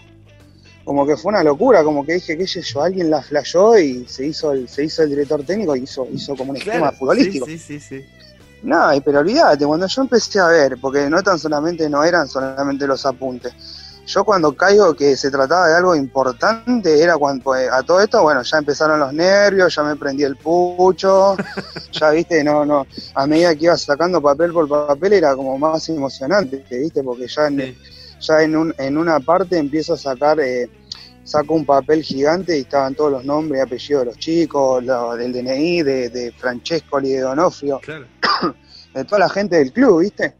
Como 0.85 1.07
que 1.07 1.17
fue 1.17 1.31
una 1.31 1.43
locura, 1.43 1.83
como 1.83 2.05
que 2.05 2.15
dije, 2.15 2.37
qué 2.37 2.47
sé 2.47 2.61
yo, 2.61 2.83
alguien 2.83 3.11
la 3.11 3.23
flasheó 3.23 3.79
y 3.79 4.07
se 4.07 4.27
hizo 4.27 4.53
el, 4.53 4.69
se 4.69 4.85
hizo 4.85 5.03
el 5.03 5.11
director 5.11 5.43
técnico 5.43 5.75
y 5.75 5.85
hizo, 5.85 6.07
hizo 6.13 6.37
como 6.37 6.51
un 6.51 6.59
esquema 6.59 6.93
futbolístico. 6.93 7.47
Sí, 7.47 7.59
sí, 7.59 7.81
sí. 7.81 8.01
sí. 8.01 8.05
No, 8.65 8.89
pero 9.05 9.21
olvídate, 9.21 9.67
cuando 9.67 9.87
yo 9.87 10.03
empecé 10.03 10.41
a 10.41 10.47
ver, 10.49 10.79
porque 10.81 11.09
no 11.11 11.23
tan 11.23 11.39
solamente, 11.39 11.89
no 11.89 12.03
eran 12.03 12.29
solamente 12.29 12.87
los 12.87 13.05
apuntes. 13.05 13.53
Yo 14.07 14.23
cuando 14.25 14.55
caigo 14.55 14.95
que 14.95 15.17
se 15.17 15.31
trataba 15.31 15.69
de 15.69 15.77
algo 15.77 15.95
importante, 15.97 17.03
era 17.03 17.17
cuando 17.17 17.43
pues, 17.45 17.71
a 17.71 17.83
todo 17.83 18.01
esto, 18.01 18.23
bueno, 18.23 18.43
ya 18.43 18.59
empezaron 18.59 19.01
los 19.01 19.13
nervios, 19.13 19.75
ya 19.75 19.83
me 19.83 19.97
prendí 19.97 20.25
el 20.25 20.37
pucho, 20.37 21.37
ya 21.93 22.11
viste, 22.11 22.45
no, 22.45 22.67
no, 22.67 22.87
a 23.15 23.27
medida 23.27 23.55
que 23.55 23.65
iba 23.65 23.77
sacando 23.79 24.21
papel 24.21 24.53
por 24.53 24.69
papel 24.69 25.15
era 25.15 25.35
como 25.35 25.57
más 25.59 25.89
emocionante, 25.89 26.65
viste, 26.71 27.03
porque 27.03 27.27
ya 27.29 27.47
en, 27.47 27.59
Sí. 27.61 27.79
ya 28.21 28.43
en, 28.43 28.57
un, 28.57 28.75
en 28.79 28.99
una 28.99 29.21
parte 29.21 29.57
empiezo 29.59 29.95
a 29.95 29.99
sacar, 29.99 30.39
eh, 30.41 30.69
saco 31.25 31.55
un 31.55 31.65
papel 31.65 32.03
gigante 32.03 32.59
y 32.59 32.61
estaban 32.61 32.95
todos 32.95 33.11
los 33.11 33.25
nombres 33.25 33.59
y 33.61 33.63
apellidos 33.63 34.01
de 34.03 34.07
los 34.07 34.19
chicos, 34.19 34.85
lo, 34.85 35.17
del 35.17 35.33
DNI, 35.33 35.83
de, 35.83 36.09
de 36.11 36.33
Francesco 36.33 37.01
y 37.01 37.13
de 37.13 37.21
Donofrio 37.21 37.81
Claro. 37.81 38.07
de 38.95 39.05
toda 39.05 39.21
la 39.21 39.29
gente 39.31 39.57
del 39.57 39.73
club, 39.73 40.01
¿viste? 40.03 40.35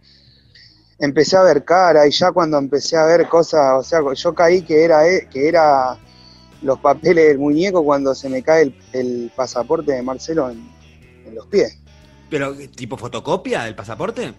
Empecé 0.99 1.37
a 1.37 1.43
ver 1.43 1.65
cara 1.65 2.07
y 2.07 2.11
ya 2.11 2.31
cuando 2.33 2.57
empecé 2.59 2.97
a 2.97 3.05
ver 3.05 3.29
cosas, 3.29 3.79
o 3.79 3.83
sea, 3.83 4.01
yo 4.15 4.35
caí 4.35 4.63
que 4.63 4.85
era 4.85 5.07
eh, 5.09 5.29
que 5.31 5.49
era 5.49 5.99
los 6.63 6.79
papeles 6.79 7.29
del 7.29 7.39
muñeco 7.39 7.85
cuando 7.85 8.15
se 8.15 8.29
me 8.29 8.43
cae 8.43 8.63
el, 8.63 8.75
el 8.93 9.33
pasaporte 9.35 9.93
de 9.93 10.03
Marcelo 10.03 10.51
en, 10.51 10.67
en 11.27 11.35
los 11.35 11.47
pies. 11.47 11.79
Pero, 12.31 12.55
¿tipo 12.75 12.97
fotocopia 12.97 13.65
del 13.65 13.75
pasaporte? 13.75 14.33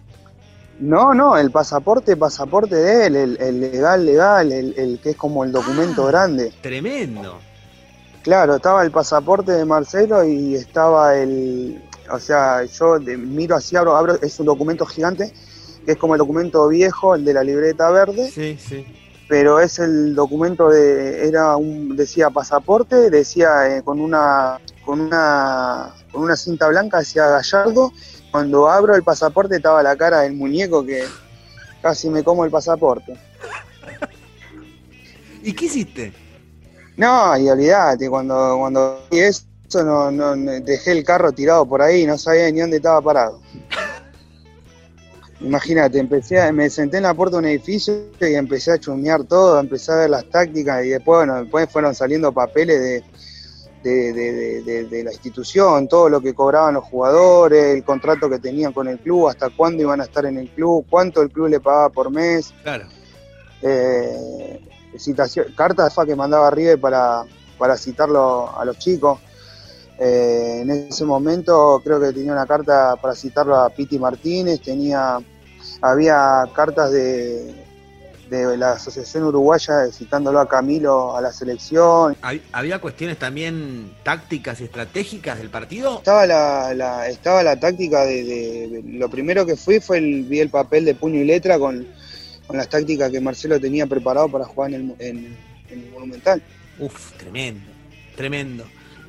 No, 0.80 1.14
no, 1.14 1.36
el 1.38 1.50
pasaporte, 1.50 2.16
pasaporte 2.16 2.74
de 2.76 3.06
él, 3.06 3.16
el, 3.16 3.40
el 3.40 3.60
legal, 3.60 4.04
legal, 4.04 4.52
el, 4.52 4.74
el 4.76 4.98
que 5.00 5.10
es 5.10 5.16
como 5.16 5.44
el 5.44 5.52
documento 5.52 6.04
Ah. 6.06 6.10
grande. 6.10 6.52
Tremendo. 6.60 7.38
Claro, 8.22 8.56
estaba 8.56 8.82
el 8.82 8.90
pasaporte 8.90 9.52
de 9.52 9.64
Marcelo 9.64 10.24
y 10.24 10.56
estaba 10.56 11.16
el, 11.16 11.80
o 12.10 12.18
sea, 12.18 12.64
yo 12.64 12.98
miro 12.98 13.54
así, 13.56 13.76
abro, 13.76 13.96
abro, 13.96 14.20
es 14.20 14.38
un 14.40 14.46
documento 14.46 14.84
gigante, 14.84 15.32
que 15.86 15.92
es 15.92 15.98
como 15.98 16.14
el 16.14 16.18
documento 16.18 16.68
viejo, 16.68 17.14
el 17.14 17.24
de 17.24 17.32
la 17.32 17.42
libreta 17.44 17.88
verde, 17.90 18.28
Sí, 18.30 18.58
sí. 18.58 18.84
pero 19.28 19.60
es 19.60 19.78
el 19.78 20.14
documento 20.14 20.68
de, 20.68 21.26
era 21.28 21.56
un, 21.56 21.96
decía 21.96 22.28
pasaporte, 22.30 23.08
decía 23.08 23.76
eh, 23.78 23.82
con 23.82 24.00
una, 24.00 24.60
con 24.84 25.00
una, 25.00 25.94
con 26.12 26.22
una 26.24 26.36
cinta 26.36 26.68
blanca 26.68 26.98
decía 26.98 27.26
Gallardo. 27.28 27.92
Cuando 28.32 28.68
abro 28.68 28.94
el 28.94 29.02
pasaporte 29.02 29.56
estaba 29.56 29.82
la 29.82 29.96
cara 29.96 30.20
del 30.20 30.34
muñeco 30.34 30.84
que 30.84 31.04
casi 31.80 32.10
me 32.10 32.22
como 32.22 32.44
el 32.44 32.50
pasaporte. 32.50 33.14
¿Y 35.42 35.52
qué 35.52 35.66
hiciste? 35.66 36.12
No, 36.96 37.36
y 37.38 37.48
olvídate, 37.48 38.08
cuando, 38.10 38.56
cuando 38.58 39.00
vi 39.10 39.20
eso, 39.20 39.44
no, 39.84 40.10
no- 40.10 40.34
dejé 40.62 40.92
el 40.92 41.04
carro 41.04 41.32
tirado 41.32 41.64
por 41.66 41.82
ahí, 41.82 42.04
no 42.06 42.18
sabía 42.18 42.50
ni 42.50 42.60
dónde 42.60 42.76
estaba 42.78 43.00
parado. 43.00 43.40
Imagínate, 45.40 45.98
empecé 45.98 46.40
a- 46.40 46.50
me 46.52 46.70
senté 46.70 46.96
en 46.96 47.02
la 47.02 47.14
puerta 47.14 47.36
de 47.36 47.40
un 47.40 47.44
edificio 47.46 47.94
y 48.20 48.34
empecé 48.34 48.72
a 48.72 48.78
chumear 48.78 49.24
todo, 49.24 49.60
empecé 49.60 49.92
a 49.92 49.96
ver 49.96 50.10
las 50.10 50.24
tácticas 50.30 50.84
y 50.84 50.88
después, 50.90 51.18
bueno, 51.18 51.42
después 51.42 51.70
fueron 51.70 51.94
saliendo 51.94 52.32
papeles 52.32 52.80
de, 52.80 53.04
de, 53.82 54.12
de- 54.62 54.84
de- 54.86 55.04
la 55.04 55.12
institución, 55.12 55.86
todo 55.86 56.08
lo 56.08 56.20
que 56.20 56.34
cobraban 56.34 56.74
los 56.74 56.84
jugadores, 56.84 57.76
el 57.76 57.84
contrato 57.84 58.28
que 58.28 58.38
tenían 58.40 58.72
con 58.72 58.88
el 58.88 58.98
club, 58.98 59.28
hasta 59.28 59.50
cuándo 59.50 59.82
iban 59.82 60.00
a 60.00 60.04
estar 60.04 60.24
en 60.26 60.38
el 60.38 60.48
club, 60.50 60.86
cuánto 60.90 61.22
el 61.22 61.30
club 61.30 61.48
le 61.48 61.60
pagaba 61.60 61.90
por 61.90 62.10
mes 62.10 62.52
Claro. 62.62 62.86
eh, 63.62 64.60
citación, 64.98 65.46
cartas 65.54 65.94
fa 65.94 66.04
que 66.06 66.16
mandaba 66.16 66.50
River 66.50 66.80
para, 66.80 67.24
para 67.58 67.76
citarlo 67.76 68.58
a 68.58 68.64
los 68.64 68.78
chicos. 68.78 69.20
Eh, 69.98 70.58
en 70.62 70.70
ese 70.70 71.04
momento 71.04 71.80
creo 71.84 72.00
que 72.00 72.12
tenía 72.12 72.32
una 72.32 72.46
carta 72.46 72.96
para 73.00 73.14
citarlo 73.14 73.56
a 73.56 73.70
Piti 73.70 73.98
Martínez, 73.98 74.60
tenía, 74.60 75.18
había 75.80 76.42
cartas 76.54 76.92
de, 76.92 77.54
de 78.28 78.56
la 78.58 78.72
Asociación 78.72 79.22
Uruguaya 79.24 79.90
citándolo 79.90 80.38
a 80.40 80.48
Camilo 80.48 81.16
a 81.16 81.20
la 81.22 81.32
selección. 81.32 82.14
¿Hab- 82.20 82.42
¿Había 82.52 82.78
cuestiones 82.78 83.18
también 83.18 83.94
tácticas 84.02 84.60
y 84.60 84.64
estratégicas 84.64 85.38
del 85.38 85.48
partido? 85.48 85.96
Estaba 85.98 86.26
la, 86.26 86.74
la- 86.74 87.08
estaba 87.08 87.42
la 87.42 87.58
táctica 87.58 88.04
de- 88.04 88.82
lo 88.84 89.08
primero 89.08 89.46
que 89.46 89.56
fui 89.56 89.80
fue 89.80 89.96
el, 89.98 90.24
vi 90.24 90.40
el 90.40 90.50
papel 90.50 90.84
de 90.84 90.94
puño 90.94 91.20
y 91.20 91.24
letra 91.24 91.58
con, 91.58 91.86
con 92.46 92.56
las 92.58 92.68
tácticas 92.68 93.10
que 93.10 93.20
Marcelo 93.22 93.58
tenía 93.58 93.86
preparado 93.86 94.28
para 94.28 94.44
jugar 94.44 94.74
en 94.74 94.94
el, 94.98 95.06
en- 95.06 95.36
en 95.70 95.84
el 95.84 95.90
Monumental. 95.90 96.42
Uf, 96.78 97.12
tremendo, 97.12 97.64
tremendo. 98.14 98.64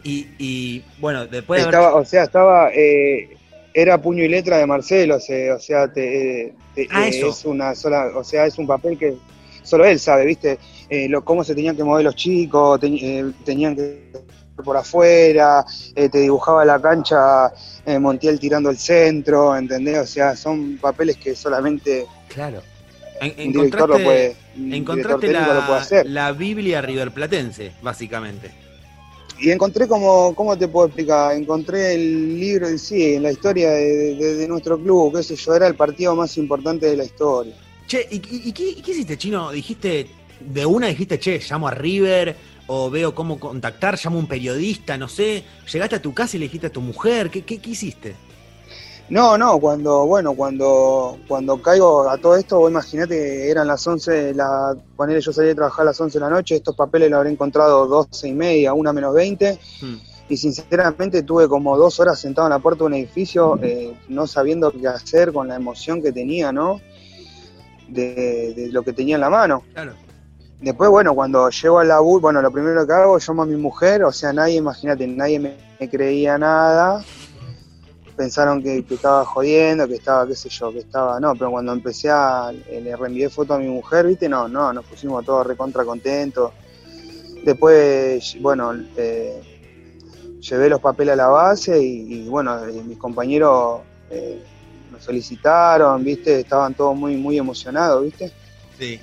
Y, 0.08 0.28
y 0.38 0.84
bueno, 1.00 1.28
después 1.28 1.62
haber- 1.64 1.74
Estaba, 1.76 1.96
o 1.96 2.06
sea, 2.06 2.24
estaba, 2.24 2.70
eh, 2.74 3.30
era 3.74 4.02
puño 4.02 4.24
y 4.24 4.30
letra 4.30 4.58
de 4.58 4.66
Marcelo, 4.66 5.18
o 5.18 5.20
sea, 5.20 5.56
o 5.56 5.60
sea, 5.60 5.92
te- 5.92 6.54
te- 6.74 6.88
Ah, 6.90 7.08
eh, 7.08 7.22
es 7.28 7.44
una 7.46 7.76
sola, 7.76 8.12
o 8.16 8.24
sea, 8.24 8.46
es 8.46 8.58
un 8.58 8.66
papel 8.68 8.98
que 8.98 9.16
solo 9.64 9.86
él 9.86 10.00
sabe, 10.00 10.26
¿viste? 10.26 10.60
Eh, 10.90 11.10
lo, 11.10 11.24
cómo 11.26 11.44
se 11.44 11.54
tenían 11.54 11.76
que 11.76 11.84
mover 11.84 12.06
los 12.06 12.16
chicos, 12.16 12.80
te- 12.80 12.88
eh, 12.88 13.26
tenían 13.44 13.76
que 13.76 14.08
por 14.64 14.76
afuera, 14.78 15.64
eh, 15.96 16.10
te 16.10 16.20
dibujaba 16.20 16.64
la 16.66 16.82
cancha 16.82 17.52
eh, 17.86 18.00
Montiel 18.00 18.40
tirando 18.40 18.70
el 18.72 18.78
centro, 18.78 19.56
¿entendés? 19.56 20.00
O 20.00 20.06
sea, 20.08 20.36
son 20.36 20.78
papeles 20.78 21.18
que 21.18 21.36
solamente 21.36 22.06
Claro. 22.30 22.62
En- 23.20 23.48
un 23.48 23.54
director 23.54 23.90
lo 23.90 23.96
puede, 24.00 24.36
un 24.56 24.70
director 24.70 25.20
técnico 25.20 25.42
lo 25.54 25.60
puede 25.66 25.70
la, 25.70 25.78
hacer. 25.78 26.06
la 26.08 26.32
Biblia 26.32 26.82
riverplatense, 26.82 27.72
básicamente. 27.82 28.52
Y 29.40 29.52
encontré 29.52 29.88
como, 29.88 30.34
¿cómo 30.36 30.58
te 30.58 30.68
puedo 30.68 30.88
explicar? 30.88 31.36
Encontré 31.36 31.94
el 31.94 32.40
libro 32.40 32.68
en 32.68 32.80
sí, 32.80 33.14
en 33.16 33.24
la 33.24 33.32
historia 33.32 33.70
de, 33.72 34.48
nuestro 34.48 34.80
club, 34.80 35.16
qué 35.16 35.24
sé 35.24 35.36
yo, 35.36 35.54
era 35.56 35.68
el 35.68 35.76
partido 35.76 36.16
más 36.16 36.38
importante 36.38 36.88
de 36.88 36.98
la 36.98 37.04
historia. 37.06 37.54
Che, 37.86 38.08
¿y, 38.10 38.16
y- 38.16 38.50
y 38.50 38.52
qué, 38.52 38.82
qué 38.82 38.92
hiciste, 38.92 39.18
Chino? 39.18 39.52
¿Dijiste, 39.52 40.08
de 40.40 40.66
una 40.66 40.88
dijiste, 40.88 41.20
che, 41.20 41.40
llamo 41.50 41.68
a 41.68 41.72
River, 41.72 42.36
o 42.68 42.90
veo 42.90 43.14
cómo 43.16 43.40
contactar, 43.40 43.98
llamo 44.04 44.18
a 44.18 44.20
un 44.22 44.28
periodista, 44.28 44.98
no 44.98 45.08
sé? 45.08 45.44
¿Llegaste 45.72 45.96
a 45.98 46.02
tu 46.02 46.14
casa 46.14 46.36
y 46.36 46.40
le 46.40 46.46
dijiste 46.46 46.68
a 46.68 46.72
tu 46.72 46.82
mujer? 46.82 47.30
¿Qué, 47.30 47.44
qué, 47.44 47.60
qué 47.60 47.70
hiciste? 47.70 48.16
No, 49.10 49.38
no, 49.38 49.58
cuando, 49.60 50.06
bueno, 50.06 50.34
cuando, 50.34 51.18
cuando 51.30 51.62
caigo 51.62 52.10
a 52.10 52.18
todo 52.18 52.36
esto, 52.36 52.60
vos 52.60 52.70
imaginate 52.70 53.16
que 53.16 53.50
eran 53.50 53.66
las 53.68 53.88
11, 53.88 54.34
la, 54.34 54.76
ponele, 54.98 55.22
yo 55.22 55.32
salí 55.32 55.50
a 55.52 55.56
trabajar 55.56 55.84
a 55.84 55.86
las 55.86 56.02
11 56.02 56.20
de 56.20 56.26
la 56.26 56.30
noche, 56.30 56.56
estos 56.56 56.76
papeles 56.76 57.10
los 57.10 57.18
habré 57.18 57.32
encontrado 57.32 57.88
12 57.88 58.28
y 58.28 58.34
media, 58.34 58.74
una 58.74 58.92
menos 58.92 59.14
20, 59.14 59.58
Hmm. 59.82 59.96
y 60.28 60.36
sinceramente 60.36 61.24
tuve 61.24 61.48
como 61.48 61.78
dos 61.78 62.00
horas 62.02 62.20
sentado 62.20 62.48
en 62.48 62.52
la 62.52 62.60
puerta 62.60 62.80
de 62.80 62.88
un 62.88 62.94
edificio, 62.96 63.58
eh, 63.62 63.96
no 64.10 64.28
sabiendo 64.28 64.72
qué 64.72 64.88
hacer 64.88 65.32
con 65.32 65.48
la 65.48 65.56
emoción 65.56 66.02
que 66.02 66.12
tenía, 66.12 66.52
¿no? 66.52 66.82
De, 67.88 68.54
de 68.54 68.68
lo 68.74 68.84
que 68.84 68.92
tenía 68.92 69.16
en 69.16 69.22
la 69.22 69.30
mano. 69.30 69.64
Claro. 69.74 69.94
Después, 70.60 70.90
bueno, 70.90 71.14
cuando 71.16 71.50
llego 71.50 71.80
al 71.80 71.88
laburo, 71.88 72.20
bueno, 72.20 72.42
lo 72.42 72.52
primero 72.52 72.86
que 72.86 72.92
hago, 72.92 73.20
llamo 73.20 73.44
a 73.44 73.46
mi 73.46 73.56
mujer, 73.56 74.04
o 74.04 74.12
sea, 74.12 74.34
nadie, 74.34 74.56
imagínate, 74.56 75.08
nadie 75.08 75.40
me, 75.40 75.56
me 75.80 75.90
creía 75.90 76.38
nada. 76.38 77.06
Pensaron 78.18 78.64
que, 78.64 78.84
que 78.84 78.96
estaba 78.96 79.24
jodiendo, 79.24 79.88
que 79.88 79.94
estaba, 79.94 80.28
qué 80.28 80.36
sé 80.36 80.50
yo, 80.50 80.72
que 80.74 80.80
estaba, 80.80 81.20
no, 81.20 81.34
pero 81.36 81.52
cuando 81.52 81.72
empecé 81.72 82.10
a, 82.10 82.52
eh, 82.52 82.82
le 82.82 82.96
reenvié 82.96 83.30
foto 83.30 83.54
a 83.54 83.60
mi 83.60 83.68
mujer, 83.68 84.08
viste, 84.08 84.28
no, 84.28 84.48
no, 84.48 84.74
nos 84.74 84.84
pusimos 84.86 85.24
todos 85.24 85.46
recontra 85.46 85.86
contentos. 85.86 86.52
Después, 87.46 88.36
bueno, 88.42 88.74
eh, 88.98 89.40
llevé 90.42 90.68
los 90.68 90.82
papeles 90.82 91.14
a 91.14 91.16
la 91.16 91.28
base 91.28 91.80
y, 91.80 92.26
y, 92.26 92.28
bueno, 92.28 92.66
eh, 92.66 92.82
mis 92.84 92.98
compañeros 92.98 93.82
eh, 94.10 94.44
me 94.92 95.00
felicitaron, 95.00 96.04
viste, 96.04 96.40
estaban 96.40 96.74
todos 96.74 96.98
muy, 96.98 97.16
muy 97.18 97.38
emocionados, 97.38 98.04
viste. 98.04 98.32
Sí. 98.80 99.00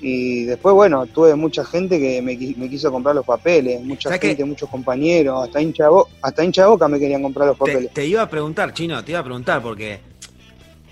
Y 0.00 0.44
después, 0.44 0.74
bueno, 0.74 1.06
tuve 1.06 1.34
mucha 1.34 1.64
gente 1.64 1.98
que 1.98 2.20
me, 2.20 2.38
qui- 2.38 2.56
me 2.56 2.68
quiso 2.68 2.90
comprar 2.92 3.14
los 3.14 3.24
papeles, 3.24 3.80
mucha 3.82 4.10
gente, 4.28 4.44
muchos 4.44 4.68
compañeros, 4.68 5.44
hasta 5.44 5.62
hincha, 5.62 5.86
hasta 6.20 6.44
hincha 6.44 6.66
boca 6.66 6.88
me 6.88 6.98
querían 6.98 7.22
comprar 7.22 7.48
los 7.48 7.56
papeles. 7.56 7.92
te 7.92 8.06
iba 8.06 8.20
a 8.22 8.28
preguntar, 8.28 8.72
Chino, 8.74 9.02
te 9.04 9.12
iba 9.12 9.20
a 9.20 9.24
preguntar, 9.24 9.62
porque 9.62 10.00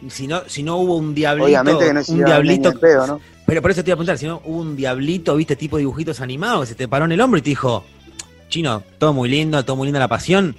si 0.08 0.26
no, 0.26 0.42
si 0.46 0.62
no 0.62 0.78
hubo 0.78 0.96
un 0.96 1.14
diablito, 1.14 1.44
Obviamente 1.44 1.86
que 1.86 1.92
no 1.94 2.00
un 2.08 2.24
diablito, 2.24 2.72
pedo, 2.80 3.06
¿no? 3.06 3.20
pero 3.46 3.60
por 3.62 3.70
eso 3.70 3.84
te 3.84 3.90
iba 3.90 3.94
a 3.94 3.98
preguntar, 3.98 4.18
si 4.18 4.26
no 4.26 4.40
hubo 4.44 4.60
un 4.60 4.76
diablito, 4.76 5.36
viste, 5.36 5.56
tipo 5.56 5.76
dibujitos 5.78 6.20
animados, 6.20 6.60
que 6.62 6.66
se 6.68 6.74
te 6.74 6.88
paró 6.88 7.04
en 7.04 7.12
el 7.12 7.20
hombro 7.20 7.38
y 7.38 7.42
te 7.42 7.50
dijo, 7.50 7.84
Chino, 8.48 8.82
todo 8.98 9.12
muy 9.12 9.28
lindo, 9.28 9.64
todo 9.64 9.76
muy 9.76 9.86
linda 9.86 10.00
la 10.00 10.08
pasión, 10.08 10.56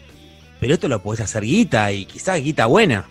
pero 0.59 0.73
esto 0.75 0.87
lo 0.87 1.01
podés 1.01 1.21
hacer 1.21 1.43
guita 1.43 1.91
y 1.91 2.05
quizás 2.05 2.41
guita 2.41 2.65
buena. 2.67 3.05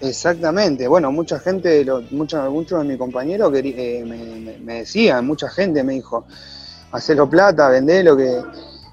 Exactamente, 0.00 0.86
bueno, 0.88 1.10
mucha 1.10 1.38
gente, 1.40 1.84
lo- 1.84 2.02
muchos, 2.10 2.50
muchos 2.50 2.80
de 2.80 2.84
mis 2.84 2.98
compañeros 2.98 3.50
eh, 3.54 4.04
me, 4.06 4.18
me- 4.40 4.58
me 4.58 4.74
decían, 4.80 5.26
mucha 5.26 5.48
gente 5.48 5.82
me 5.82 5.94
dijo, 5.94 6.26
hacelo 6.92 7.28
plata, 7.28 7.68
vendelo, 7.68 8.16
que 8.16 8.42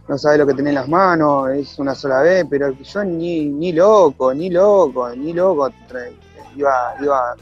no 0.08 0.18
sabes 0.18 0.40
lo 0.40 0.48
que 0.48 0.54
tenés 0.54 0.70
en 0.72 0.76
las 0.76 0.88
manos, 0.88 1.50
es 1.52 1.78
una 1.80 1.94
sola 1.94 2.22
vez, 2.22 2.46
pero 2.50 2.72
yo 2.72 3.04
ni, 3.04 3.46
ni 3.48 3.74
loco, 3.74 4.34
ni 4.34 4.50
loco, 4.50 5.10
ni 5.16 5.34
loco, 5.34 5.70
iba, 6.56 6.96
iba, 7.02 7.36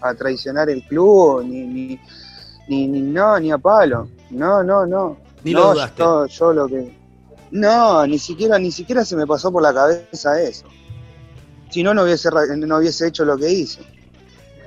a 0.00 0.14
traicionar 0.14 0.68
el 0.70 0.82
club, 0.84 1.44
ni, 1.44 1.66
ni, 1.66 2.00
ni, 2.68 2.88
ni, 2.88 3.00
no, 3.02 3.38
ni 3.38 3.50
a 3.52 3.58
palo. 3.58 4.08
No, 4.30 4.62
no, 4.62 4.86
no. 4.86 5.16
Ni 5.44 5.52
no, 5.52 5.60
lo 5.60 5.72
dudaste. 5.72 6.02
Yo, 6.02 6.26
yo 6.26 6.52
lo 6.52 6.68
que. 6.68 6.96
No, 7.52 8.06
ni 8.06 8.18
siquiera, 8.18 8.58
ni 8.58 8.72
siquiera 8.72 9.04
se 9.04 9.14
me 9.16 9.26
pasó 9.26 9.52
por 9.52 9.62
la 9.62 9.72
cabeza 9.74 10.40
eso. 10.40 10.66
Si 11.72 11.82
no, 11.82 11.94
no 11.94 12.04
hubiese, 12.04 12.28
no 12.56 12.76
hubiese 12.76 13.08
hecho 13.08 13.24
lo 13.24 13.36
que 13.38 13.50
hice. 13.50 13.80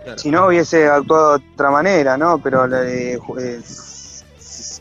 Claro. 0.04 0.18
Si 0.20 0.30
no, 0.32 0.48
hubiese 0.48 0.88
actuado 0.88 1.38
de 1.38 1.46
otra 1.54 1.72
manera, 1.72 2.18
¿no? 2.18 2.40
Pero, 2.42 2.66
eh, 2.84 3.14
eh, 3.40 3.62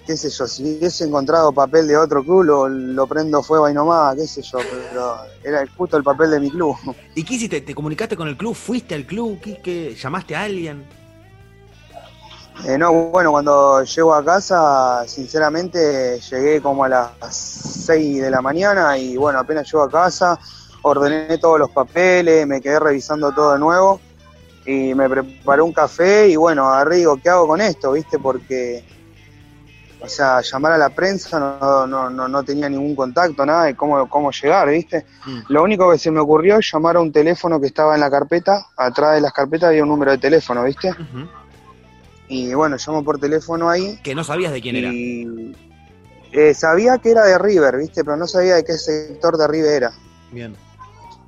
qué 0.06 0.16
sé 0.16 0.30
yo, 0.30 0.46
si 0.46 0.62
hubiese 0.78 1.04
encontrado 1.04 1.52
papel 1.52 1.86
de 1.86 1.96
otro 1.96 2.22
club, 2.22 2.42
lo, 2.44 2.68
lo 2.68 3.06
prendo 3.06 3.42
fuego 3.42 3.66
ahí 3.66 3.74
nomás, 3.74 4.16
qué 4.16 4.26
sé 4.26 4.42
yo, 4.42 4.66
pero 4.68 5.16
era 5.42 5.64
justo 5.76 5.96
el 5.96 6.02
papel 6.02 6.30
de 6.30 6.40
mi 6.40 6.50
club. 6.50 6.76
¿Y 7.14 7.24
qué 7.24 7.34
hiciste? 7.34 7.60
¿Te 7.60 7.74
comunicaste 7.74 8.16
con 8.16 8.28
el 8.28 8.36
club? 8.36 8.54
¿Fuiste 8.54 8.94
al 8.94 9.06
club? 9.06 9.38
¿Qué, 9.40 9.60
qué- 9.62 9.94
llamaste 9.94 10.34
a 10.36 10.42
alguien? 10.42 10.84
Eh, 12.66 12.78
no, 12.78 12.92
bueno, 13.10 13.32
cuando 13.32 13.82
llego 13.82 14.14
a 14.14 14.24
casa, 14.24 15.04
sinceramente, 15.08 16.20
llegué 16.20 16.62
como 16.62 16.84
a 16.84 16.88
las 16.88 17.36
6 17.84 18.22
de 18.22 18.30
la 18.30 18.40
mañana 18.40 18.96
y 18.96 19.16
bueno, 19.16 19.40
apenas 19.40 19.66
llego 19.70 19.82
a 19.82 19.90
casa, 19.90 20.38
ordené 20.84 21.38
todos 21.38 21.58
los 21.58 21.70
papeles, 21.70 22.46
me 22.46 22.60
quedé 22.60 22.78
revisando 22.78 23.32
todo 23.32 23.54
de 23.54 23.58
nuevo 23.58 24.00
y 24.66 24.94
me 24.94 25.08
preparé 25.08 25.62
un 25.62 25.72
café 25.72 26.28
y 26.28 26.36
bueno, 26.36 26.68
agarré 26.68 26.96
digo, 26.96 27.16
¿qué 27.22 27.30
hago 27.30 27.46
con 27.48 27.60
esto? 27.60 27.92
¿Viste? 27.92 28.18
Porque, 28.18 28.84
o 30.00 30.08
sea, 30.08 30.40
llamar 30.42 30.72
a 30.72 30.78
la 30.78 30.90
prensa 30.90 31.38
no, 31.40 31.86
no, 31.86 32.10
no, 32.10 32.28
no 32.28 32.42
tenía 32.42 32.68
ningún 32.68 32.94
contacto, 32.94 33.46
nada 33.46 33.64
de 33.64 33.74
cómo, 33.74 34.08
cómo 34.08 34.30
llegar, 34.30 34.68
¿viste? 34.68 35.06
Mm. 35.26 35.38
Lo 35.48 35.62
único 35.62 35.90
que 35.90 35.98
se 35.98 36.10
me 36.10 36.20
ocurrió 36.20 36.58
es 36.58 36.70
llamar 36.70 36.96
a 36.96 37.00
un 37.00 37.12
teléfono 37.12 37.58
que 37.58 37.66
estaba 37.68 37.94
en 37.94 38.00
la 38.00 38.10
carpeta, 38.10 38.66
atrás 38.76 39.14
de 39.14 39.22
las 39.22 39.32
carpetas 39.32 39.70
había 39.70 39.82
un 39.82 39.88
número 39.88 40.12
de 40.12 40.18
teléfono, 40.18 40.64
¿viste? 40.64 40.90
Ujú. 40.90 41.28
Y 42.28 42.52
bueno, 42.54 42.76
llamo 42.76 43.04
por 43.04 43.18
teléfono 43.18 43.68
ahí 43.68 43.98
Que 44.02 44.14
no 44.14 44.24
sabías 44.24 44.52
de 44.52 44.60
quién 44.62 44.76
era. 44.76 44.88
y 44.92 45.54
eh, 46.32 46.52
sabía 46.52 46.98
que 46.98 47.10
era 47.12 47.24
de 47.24 47.38
River, 47.38 47.76
¿viste? 47.78 48.02
Pero 48.04 48.16
no 48.16 48.26
sabía 48.26 48.56
de 48.56 48.64
qué 48.64 48.72
sector 48.74 49.36
de 49.38 49.46
River 49.46 49.72
era. 49.72 49.92
Bien. 50.32 50.56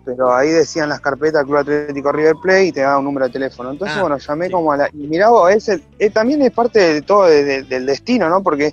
Pero 0.07 0.33
ahí 0.35 0.51
decían 0.51 0.89
las 0.89 1.01
carpetas 1.01 1.43
Club 1.45 1.57
Atlético 1.57 2.13
River 2.13 2.37
Play 2.41 2.69
y 2.69 2.73
te 2.73 2.81
daba 2.83 2.99
un 2.99 3.05
número 3.05 3.27
de 3.27 3.33
teléfono. 3.33 3.73
Entonces, 3.73 3.97
Ah, 3.99 4.03
bueno, 4.03 4.17
llamé 4.19 4.47
sí. 4.47 4.53
como 4.53 4.73
a 4.73 4.77
la... 4.77 4.89
Y 4.93 4.99
mirá 5.09 5.29
vos, 5.31 5.51
ese, 5.51 5.83
eh, 5.99 6.11
también 6.11 6.41
es 6.43 6.53
parte 6.53 6.79
de 6.79 7.03
todo 7.03 7.25
de- 7.27 7.43
de- 7.45 7.63
del 7.65 7.85
destino, 7.87 8.29
¿no? 8.29 8.41
Porque 8.43 8.73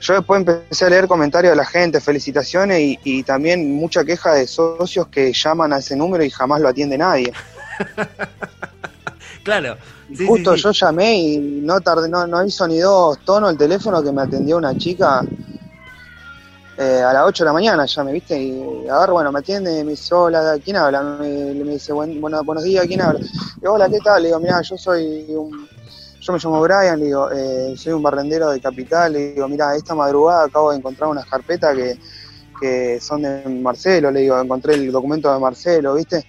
yo 0.00 0.14
después 0.14 0.40
empecé 0.40 0.84
a 0.86 0.90
leer 0.90 1.06
comentarios 1.06 1.52
de 1.52 1.56
la 1.56 1.64
gente, 1.64 2.00
felicitaciones 2.00 2.80
y, 2.80 2.98
y 3.04 3.22
también 3.22 3.72
mucha 3.76 4.04
queja 4.04 4.34
de 4.34 4.46
socios 4.48 5.06
que 5.06 5.32
llaman 5.32 5.72
a 5.72 5.78
ese 5.78 5.94
número 5.96 6.24
y 6.24 6.30
jamás 6.30 6.60
lo 6.60 6.68
atiende 6.68 6.98
nadie. 6.98 7.32
Claro. 9.42 9.76
Sí, 10.12 10.26
Justo 10.26 10.56
sí. 10.56 10.62
yo 10.62 10.72
llamé 10.72 11.18
y 11.18 11.38
no 11.38 11.80
tardé, 11.80 12.08
no, 12.08 12.26
no 12.26 12.44
hizo 12.44 12.66
ni 12.66 12.78
dos 12.78 13.24
tonos 13.24 13.50
el 13.52 13.56
teléfono 13.58 14.02
que 14.02 14.10
me 14.12 14.22
atendió 14.22 14.56
una 14.56 14.76
chica 14.76 15.22
eh, 16.78 17.02
a 17.02 17.12
las 17.12 17.24
8 17.24 17.44
de 17.44 17.46
la 17.48 17.52
mañana, 17.52 17.86
ya 17.86 18.04
me 18.04 18.12
viste, 18.12 18.38
y 18.38 18.86
agarro, 18.88 19.14
bueno, 19.14 19.32
me 19.32 19.38
atiende, 19.38 19.82
me 19.84 19.92
dice, 19.92 20.14
hola, 20.14 20.58
¿quién 20.62 20.76
habla? 20.76 21.02
Me, 21.02 21.54
me 21.54 21.72
dice, 21.72 21.92
"Buen- 21.92 22.20
bueno, 22.20 22.42
buenos 22.44 22.64
días, 22.64 22.86
¿quién 22.86 23.00
habla? 23.00 23.18
Le 23.20 23.26
digo, 23.60 23.72
hola, 23.74 23.88
¿qué 23.88 23.98
tal? 24.00 24.22
Le 24.22 24.28
digo, 24.28 24.40
mira, 24.40 24.60
yo 24.62 24.76
soy 24.76 25.26
un, 25.30 25.68
yo 26.20 26.32
me 26.32 26.38
llamo 26.38 26.60
Brian, 26.60 26.98
le 26.98 27.06
digo, 27.06 27.30
eh, 27.32 27.74
soy 27.76 27.92
un 27.92 28.02
barrendero 28.02 28.50
de 28.50 28.60
Capital, 28.60 29.12
le 29.12 29.32
digo, 29.34 29.48
mira, 29.48 29.74
esta 29.74 29.94
madrugada 29.94 30.44
acabo 30.44 30.70
de 30.70 30.76
encontrar 30.78 31.08
unas 31.08 31.24
carpetas 31.26 31.74
que, 31.74 31.98
que 32.60 33.00
son 33.00 33.22
de 33.22 33.42
Marcelo, 33.48 34.10
le 34.10 34.20
digo, 34.20 34.38
encontré 34.40 34.74
el 34.74 34.90
documento 34.92 35.32
de 35.32 35.38
Marcelo, 35.40 35.94
¿viste? 35.94 36.24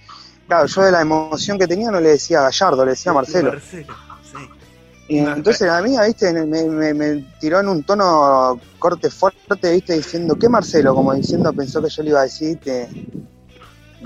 Claro, 0.46 0.66
yo 0.66 0.82
de 0.82 0.92
la 0.92 1.02
emoción 1.02 1.58
que 1.58 1.66
tenía 1.66 1.90
no 1.90 2.00
le 2.00 2.10
decía 2.10 2.40
Gallardo, 2.40 2.84
le 2.84 2.92
decía 2.92 3.12
Marcelo. 3.12 3.52
Marcelo. 3.52 3.94
Y 5.08 5.18
entonces 5.36 5.66
la 5.66 5.80
mía, 5.82 6.02
viste, 6.02 6.32
me, 6.32 6.64
me- 6.64 6.94
me 6.94 7.24
tiró 7.40 7.60
en 7.60 7.68
un 7.68 7.82
tono 7.82 8.60
corte 8.78 9.10
fuerte, 9.10 9.72
viste, 9.72 9.94
diciendo, 9.94 10.36
¿qué 10.38 10.48
Marcelo? 10.48 10.94
Como 10.94 11.14
diciendo, 11.14 11.52
pensó 11.52 11.82
que 11.82 11.88
yo 11.88 12.02
le 12.02 12.10
iba 12.10 12.20
a 12.20 12.24
decir 12.24 12.58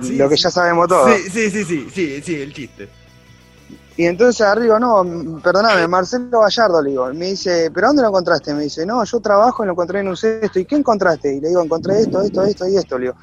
Sí, 0.00 0.16
lo 0.16 0.28
que 0.28 0.36
ya 0.36 0.50
sabemos 0.50 0.88
todos. 0.88 1.10
Sí, 1.10 1.30
sí, 1.30 1.50
sí, 1.50 1.64
sí, 1.64 1.90
sí, 1.92 2.22
sí, 2.22 2.34
el 2.40 2.52
chiste. 2.52 2.88
Y 3.96 4.06
entonces 4.06 4.40
arriba, 4.46 4.80
no, 4.80 5.40
perdóname, 5.42 5.86
Marcelo 5.86 6.40
Gallardo, 6.40 6.80
le 6.80 6.90
digo. 6.90 7.12
Me 7.12 7.26
dice, 7.26 7.70
¿pero 7.74 7.88
dónde 7.88 8.02
lo 8.02 8.08
encontraste? 8.08 8.54
Me 8.54 8.62
dice, 8.62 8.86
no, 8.86 9.04
yo 9.04 9.20
trabajo 9.20 9.62
y 9.62 9.66
lo 9.66 9.72
encontré 9.72 10.00
en 10.00 10.08
un 10.08 10.16
cesto. 10.16 10.58
¿Y 10.58 10.64
qué 10.64 10.76
encontraste? 10.76 11.34
Y 11.34 11.40
le 11.40 11.48
digo, 11.48 11.62
encontré 11.62 12.00
esto, 12.00 12.22
esto, 12.22 12.42
esto 12.42 12.66
y 12.66 12.76
esto, 12.76 12.98
le 12.98 13.06
digo. 13.06 13.16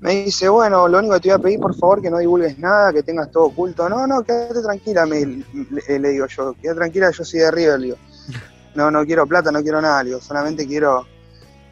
Me 0.00 0.24
dice, 0.24 0.48
bueno, 0.48 0.86
lo 0.86 0.98
único 0.98 1.14
que 1.14 1.20
te 1.20 1.28
voy 1.28 1.34
a 1.34 1.42
pedir, 1.42 1.58
por 1.60 1.74
favor, 1.74 2.00
que 2.00 2.10
no 2.10 2.18
divulgues 2.18 2.56
nada, 2.58 2.92
que 2.92 3.02
tengas 3.02 3.32
todo 3.32 3.46
oculto. 3.46 3.88
No, 3.88 4.06
no, 4.06 4.22
quédate 4.22 4.62
tranquila, 4.62 5.06
me, 5.06 5.24
le, 5.24 5.98
le 5.98 6.08
digo 6.10 6.26
yo. 6.26 6.54
Quédate 6.60 6.78
tranquila, 6.78 7.10
yo 7.10 7.24
soy 7.24 7.40
de 7.40 7.50
River, 7.50 7.78
le 7.80 7.84
digo. 7.86 7.96
No, 8.74 8.92
no 8.92 9.04
quiero 9.04 9.26
plata, 9.26 9.50
no 9.50 9.60
quiero 9.60 9.80
nada, 9.80 10.04
le 10.04 10.10
digo. 10.10 10.20
Solamente 10.20 10.64
quiero 10.64 11.04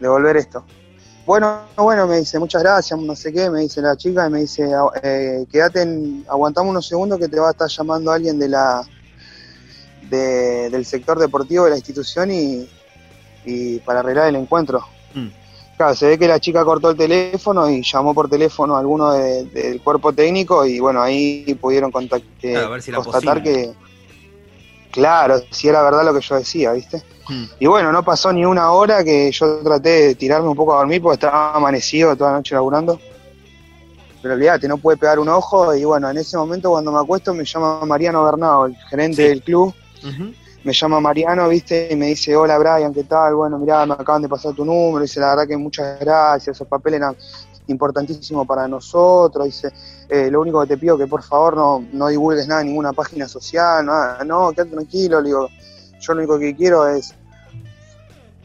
devolver 0.00 0.38
esto. 0.38 0.64
Bueno, 1.24 1.60
bueno, 1.76 2.06
me 2.08 2.16
dice, 2.18 2.38
muchas 2.40 2.62
gracias, 2.62 2.98
no 2.98 3.14
sé 3.14 3.32
qué, 3.32 3.48
me 3.48 3.60
dice 3.60 3.80
la 3.80 3.96
chica, 3.96 4.26
y 4.26 4.30
me 4.30 4.40
dice, 4.40 4.68
eh, 5.02 5.46
quédate, 5.52 5.82
en, 5.82 6.24
aguantamos 6.28 6.70
unos 6.70 6.86
segundos 6.88 7.18
que 7.20 7.28
te 7.28 7.38
va 7.38 7.48
a 7.48 7.50
estar 7.52 7.68
llamando 7.68 8.10
alguien 8.10 8.38
de 8.40 8.48
la 8.48 8.82
de- 10.10 10.70
del 10.70 10.84
sector 10.84 11.18
deportivo 11.18 11.64
de 11.64 11.70
la 11.70 11.76
institución 11.76 12.30
y, 12.30 12.68
y 13.44 13.78
para 13.80 14.00
arreglar 14.00 14.28
el 14.28 14.36
encuentro. 14.36 14.84
Claro, 15.76 15.94
se 15.94 16.06
ve 16.06 16.18
que 16.18 16.26
la 16.26 16.40
chica 16.40 16.64
cortó 16.64 16.90
el 16.90 16.96
teléfono 16.96 17.68
y 17.68 17.82
llamó 17.82 18.14
por 18.14 18.30
teléfono 18.30 18.76
a 18.76 18.80
alguno 18.80 19.12
de- 19.12 19.44
del 19.44 19.82
cuerpo 19.82 20.12
técnico 20.12 20.64
y 20.64 20.80
bueno, 20.80 21.02
ahí 21.02 21.54
pudieron 21.60 21.92
contact- 21.92 22.22
eh, 22.42 22.52
Claro, 22.52 22.66
a 22.66 22.70
ver 22.70 22.82
si 22.82 22.90
era 22.90 22.98
constatar 23.02 23.42
que, 23.42 23.74
claro, 24.90 25.40
si 25.50 25.68
era 25.68 25.82
verdad 25.82 26.04
lo 26.04 26.14
que 26.14 26.20
yo 26.26 26.34
decía, 26.36 26.72
¿viste? 26.72 27.02
Mm. 27.28 27.44
Y 27.60 27.66
bueno, 27.66 27.92
no 27.92 28.02
pasó 28.04 28.32
ni 28.32 28.44
una 28.44 28.70
hora 28.72 29.04
que 29.04 29.30
yo 29.32 29.58
traté 29.58 29.88
de 29.90 30.14
tirarme 30.14 30.48
un 30.48 30.56
poco 30.56 30.74
a 30.74 30.78
dormir 30.78 31.02
porque 31.02 31.14
estaba 31.14 31.54
amanecido 31.54 32.16
toda 32.16 32.30
la 32.32 32.36
noche 32.38 32.54
laburando. 32.54 32.98
Pero 34.22 34.34
olvídate, 34.34 34.66
no 34.68 34.78
puede 34.78 34.96
pegar 34.96 35.18
un 35.18 35.28
ojo 35.28 35.74
y 35.74 35.84
bueno, 35.84 36.08
en 36.10 36.16
ese 36.16 36.36
momento 36.36 36.70
cuando 36.70 36.90
me 36.90 36.98
acuesto 37.00 37.34
me 37.34 37.44
llama 37.44 37.84
Mariano 37.84 38.24
Bernao, 38.24 38.66
el 38.66 38.76
gerente 38.88 39.22
Sí. 39.22 39.28
del 39.28 39.42
club, 39.42 39.74
Ujú. 40.02 40.32
Me 40.66 40.72
llama 40.72 40.98
Mariano, 40.98 41.48
viste, 41.48 41.86
y 41.92 41.94
me 41.94 42.06
dice, 42.06 42.34
hola 42.34 42.58
Brian, 42.58 42.92
¿qué 42.92 43.04
tal? 43.04 43.36
Bueno, 43.36 43.56
mirá, 43.56 43.86
me 43.86 43.94
acaban 43.94 44.22
de 44.22 44.28
pasar 44.28 44.52
tu 44.52 44.64
número, 44.64 45.02
dice, 45.02 45.20
la 45.20 45.28
verdad 45.28 45.46
que 45.46 45.56
muchas 45.56 46.00
gracias, 46.00 46.56
esos 46.56 46.66
papeles 46.66 46.98
eran 46.98 47.16
importantísimos 47.68 48.44
para 48.48 48.66
nosotros, 48.66 49.44
dice, 49.44 49.72
eh, 50.08 50.28
lo 50.28 50.40
único 50.40 50.60
que 50.62 50.66
te 50.66 50.76
pido 50.76 50.96
es 50.96 51.02
que 51.02 51.06
por 51.06 51.22
favor 51.22 51.56
no, 51.56 51.86
no 51.92 52.08
divulgues 52.08 52.48
nada 52.48 52.62
en 52.62 52.66
ninguna 52.66 52.92
página 52.92 53.28
social, 53.28 53.86
nada, 53.86 54.24
no, 54.24 54.50
quédate 54.50 54.72
tranquilo, 54.72 55.20
le 55.20 55.28
digo, 55.28 55.48
yo 56.00 56.14
lo 56.14 56.18
único 56.18 56.36
que 56.36 56.56
quiero 56.56 56.88
es, 56.88 57.14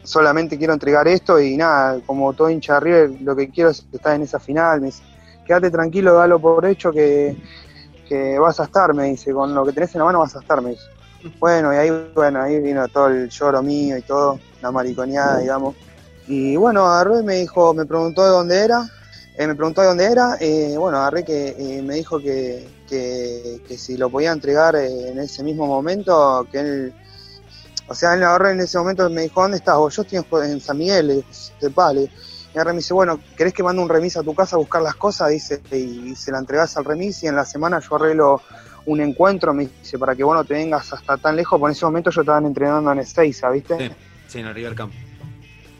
solamente 0.03 0.60
quiero 0.60 0.73
entregar 0.73 1.07
esto 1.07 1.39
y 1.39 1.57
nada, 1.57 2.01
como 2.05 2.34
todo 2.34 2.51
hincha 2.51 2.75
de 2.75 2.79
River, 2.81 3.21
lo 3.21 3.36
que 3.36 3.49
quiero 3.49 3.71
es 3.71 3.84
estar 3.91 4.13
en 4.13 4.21
esa 4.21 4.39
final, 4.39 4.79
me 4.79 4.88
dice, 4.88 5.01
quédate 5.43 5.71
tranquilo, 5.71 6.13
dalo 6.13 6.39
por 6.39 6.63
hecho 6.67 6.91
que, 6.91 7.36
que 8.07 8.38
vas 8.38 8.60
a 8.60 8.65
estar, 8.65 8.93
me 8.93 9.05
dice, 9.05 9.34
con 9.34 9.55
lo 9.55 9.65
que 9.65 9.73
tenés 9.73 9.95
en 9.95 9.99
la 9.99 10.05
mano 10.05 10.19
vas 10.19 10.36
a 10.36 10.39
estar, 10.39 10.62
me 10.62 10.69
dice. 10.69 11.00
Bueno, 11.39 11.73
y 11.73 11.77
ahí, 11.77 11.91
bueno, 12.15 12.41
ahí 12.41 12.60
vino 12.60 12.88
todo 12.88 13.07
el 13.07 13.29
lloro 13.29 13.62
mío 13.62 13.97
y 13.97 14.01
todo, 14.01 14.39
la 14.62 14.71
mariconeada, 14.71 15.39
digamos. 15.39 15.75
Y 16.27 16.55
bueno, 16.55 16.86
agarró 16.86 17.19
y 17.19 17.23
me 17.23 17.36
dijo, 17.36 17.73
me 17.73 17.86
preguntó 17.86 18.23
de 18.23 18.29
dónde 18.29 18.60
era, 18.60 18.89
eh, 19.38 19.47
me 19.47 19.55
preguntó 19.55 19.81
de 19.81 19.88
dónde 19.88 20.05
era, 20.05 20.38
eh, 20.39 20.75
bueno, 20.77 20.97
agarré 20.97 21.23
que 21.23 21.55
eh, 21.57 21.81
me 21.81 21.95
dijo 21.95 22.19
que, 22.19 22.67
que, 22.88 23.77
si 23.77 23.97
lo 23.97 24.10
podía 24.10 24.31
entregar 24.31 24.75
eh, 24.75 25.10
en 25.10 25.19
ese 25.19 25.43
mismo 25.43 25.67
momento, 25.67 26.47
que 26.51 26.60
él, 26.60 26.93
o 27.88 27.95
sea, 27.95 28.13
él 28.15 28.23
agarró 28.23 28.49
en 28.49 28.60
ese 28.60 28.77
momento 28.77 29.10
me 29.10 29.23
dijo, 29.23 29.41
¿dónde 29.41 29.57
estás 29.57 29.77
vos? 29.77 29.95
Yo 29.95 30.01
estoy 30.03 30.49
en, 30.49 30.60
San 30.60 30.77
Miguel, 30.77 31.07
le 31.07 31.13
digo, 31.15 31.27
sepa, 31.31 31.93
le 31.93 32.01
digo. 32.01 32.13
Y 32.53 32.57
agarré 32.57 32.73
me 32.73 32.79
dice, 32.79 32.93
bueno, 32.93 33.19
¿querés 33.38 33.53
que 33.53 33.63
mande 33.63 33.81
un 33.81 33.88
remis 33.89 34.17
a 34.17 34.23
tu 34.23 34.36
casa 34.36 34.57
a 34.57 34.60
buscar 34.60 34.81
las 34.81 34.95
cosas? 34.95 35.29
Dice, 35.29 35.62
y, 35.71 36.12
y 36.12 36.15
se 36.15 36.31
la 36.31 36.39
entregás 36.39 36.75
al 36.75 36.84
remis 36.84 37.23
y 37.23 37.27
en 37.27 37.36
la 37.36 37.45
semana 37.45 37.79
yo 37.79 37.95
arreglo 37.95 38.41
un 38.86 39.02
encuentro, 39.02 39.54
me 39.54 39.67
dice, 39.67 40.00
para 40.00 40.15
que 40.15 40.24
vos 40.24 40.36
no 40.36 40.44
te 40.44 40.54
vengas 40.56 40.91
hasta 40.94 41.17
tan 41.17 41.36
lejos, 41.36 41.60
porque 41.60 41.72
en 41.72 41.76
ese 41.76 41.86
momento 41.86 42.10
yo 42.12 42.22
estaba 42.22 42.39
entrenando 42.39 42.91
en 42.91 43.00
Ezeiza, 43.00 43.50
¿viste? 43.50 43.78
Sí, 43.78 43.96
sí, 44.28 44.39
en 44.39 44.48
el 44.48 44.56
River 44.56 44.76
Camp. 44.76 44.94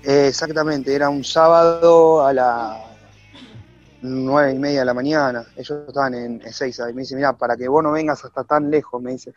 Eh, 0.04 0.28
exactamente, 0.28 0.94
era 0.94 1.10
un 1.10 1.24
sábado 1.24 2.26
a 2.26 2.34
las 2.34 2.78
nueve 4.02 4.54
y 4.54 4.58
media 4.58 4.80
de 4.80 4.86
la 4.86 4.94
mañana, 4.94 5.46
ellos 5.56 5.88
estaban 5.88 6.14
en 6.16 6.42
Ezeiza, 6.44 6.90
y 6.90 6.94
me 6.94 7.02
dice, 7.02 7.16
mira, 7.16 7.34
para 7.34 7.56
que 7.56 7.68
vos 7.68 7.84
no 7.84 7.92
vengas 7.92 8.24
hasta 8.26 8.44
tan 8.44 8.72
lejos, 8.72 9.02
me 9.02 9.12
dice, 9.12 9.34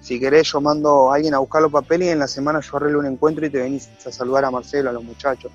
si 0.00 0.18
querés 0.18 0.50
yo 0.50 0.60
mando 0.60 1.12
a 1.12 1.16
alguien 1.16 1.34
a 1.34 1.38
buscar 1.38 1.62
los 1.62 1.70
papeles 1.70 2.08
y 2.08 2.10
en 2.10 2.18
la 2.18 2.26
semana 2.26 2.60
yo 2.60 2.76
arreglo 2.76 2.98
un 2.98 3.06
encuentro 3.06 3.46
y 3.46 3.50
te 3.50 3.58
venís 3.58 3.88
a 4.04 4.10
saludar 4.10 4.44
a 4.44 4.50
Marcelo, 4.50 4.90
a 4.90 4.92
los 4.92 5.04
muchachos. 5.04 5.52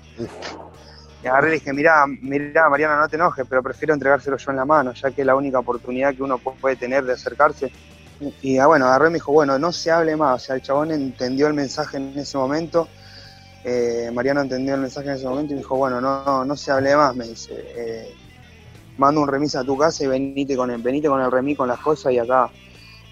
Y 1.22 1.26
agarré 1.26 1.50
y 1.50 1.52
dije, 1.54 1.72
mirá, 1.72 2.06
mirá, 2.06 2.68
Mariana, 2.70 2.96
no 2.98 3.08
te 3.08 3.16
enojes, 3.16 3.44
pero 3.48 3.62
prefiero 3.62 3.94
entregárselo 3.94 4.36
yo 4.36 4.50
en 4.52 4.56
la 4.56 4.64
mano, 4.64 4.92
ya 4.94 5.10
que 5.10 5.22
es 5.22 5.26
la 5.26 5.34
única 5.36 5.58
oportunidad 5.58 6.14
que 6.14 6.22
uno 6.22 6.38
puede 6.38 6.76
tener 6.76 7.04
de 7.04 7.14
acercarse. 7.14 7.72
Y 8.42 8.58
ah, 8.58 8.66
bueno, 8.66 8.86
agarré 8.86 9.08
y 9.08 9.10
me 9.10 9.14
dijo, 9.14 9.32
bueno, 9.32 9.58
no 9.58 9.72
se 9.72 9.90
hable 9.90 10.16
más. 10.16 10.42
O 10.42 10.46
sea, 10.46 10.56
el 10.56 10.62
chabón 10.62 10.90
entendió 10.92 11.46
el 11.48 11.54
mensaje 11.54 11.96
en 11.98 12.16
ese 12.18 12.36
momento. 12.38 12.88
eh, 13.64 14.10
Mariano 14.12 14.40
entendió 14.42 14.74
el 14.74 14.80
mensaje 14.80 15.08
en 15.08 15.14
ese 15.16 15.26
momento 15.26 15.52
y 15.52 15.56
me 15.56 15.62
dijo, 15.62 15.76
bueno, 15.76 16.00
no, 16.00 16.44
no, 16.44 16.56
se 16.56 16.70
hable 16.72 16.96
más, 16.96 17.14
me 17.16 17.26
dice. 17.28 17.52
eh, 17.76 18.14
mando 18.96 19.20
un 19.20 19.28
remis 19.28 19.54
a 19.56 19.64
tu 19.64 19.76
casa 19.76 20.04
y 20.04 20.08
venite 20.08 20.56
con 20.56 20.70
el, 20.70 20.82
venite 20.82 21.08
con 21.08 21.20
el 21.20 21.30
remis 21.30 21.56
con 21.56 21.68
las 21.68 21.80
cosas 21.80 22.12
y 22.12 22.18
acá 22.18 22.50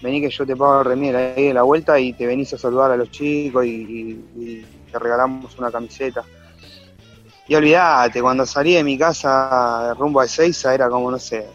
vení 0.01 0.21
que 0.21 0.29
yo 0.29 0.45
te 0.45 0.55
pago 0.55 0.79
el 0.79 0.85
remier 0.85 1.15
ahí 1.15 1.47
de 1.47 1.53
la 1.53 1.63
vuelta 1.63 1.99
y 1.99 2.13
te 2.13 2.25
venís 2.27 2.53
a 2.53 2.57
saludar 2.57 2.91
a 2.91 2.97
los 2.97 3.09
chicos 3.11 3.65
y 3.65 4.65
te 4.91 4.99
regalamos 4.99 5.57
una 5.59 5.71
camiseta. 5.71 6.23
Y 7.47 7.55
olvídate, 7.55 8.21
cuando 8.21 8.45
salí 8.45 8.73
de 8.73 8.83
mi 8.83 8.97
casa 8.97 9.93
rumbo 9.97 10.19
a 10.19 10.25
Ezeiza 10.25 10.73
era 10.73 10.89
como, 10.89 11.09
no 11.11 11.19
sé, 11.19 11.45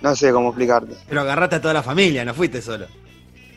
no 0.00 0.14
sé 0.14 0.32
cómo 0.32 0.48
explicarte. 0.50 0.94
Pero 1.08 1.20
agarraste 1.22 1.56
a 1.56 1.60
toda 1.60 1.74
la 1.74 1.82
familia, 1.82 2.24
no 2.24 2.32
fuiste 2.34 2.62
solo. 2.62 2.86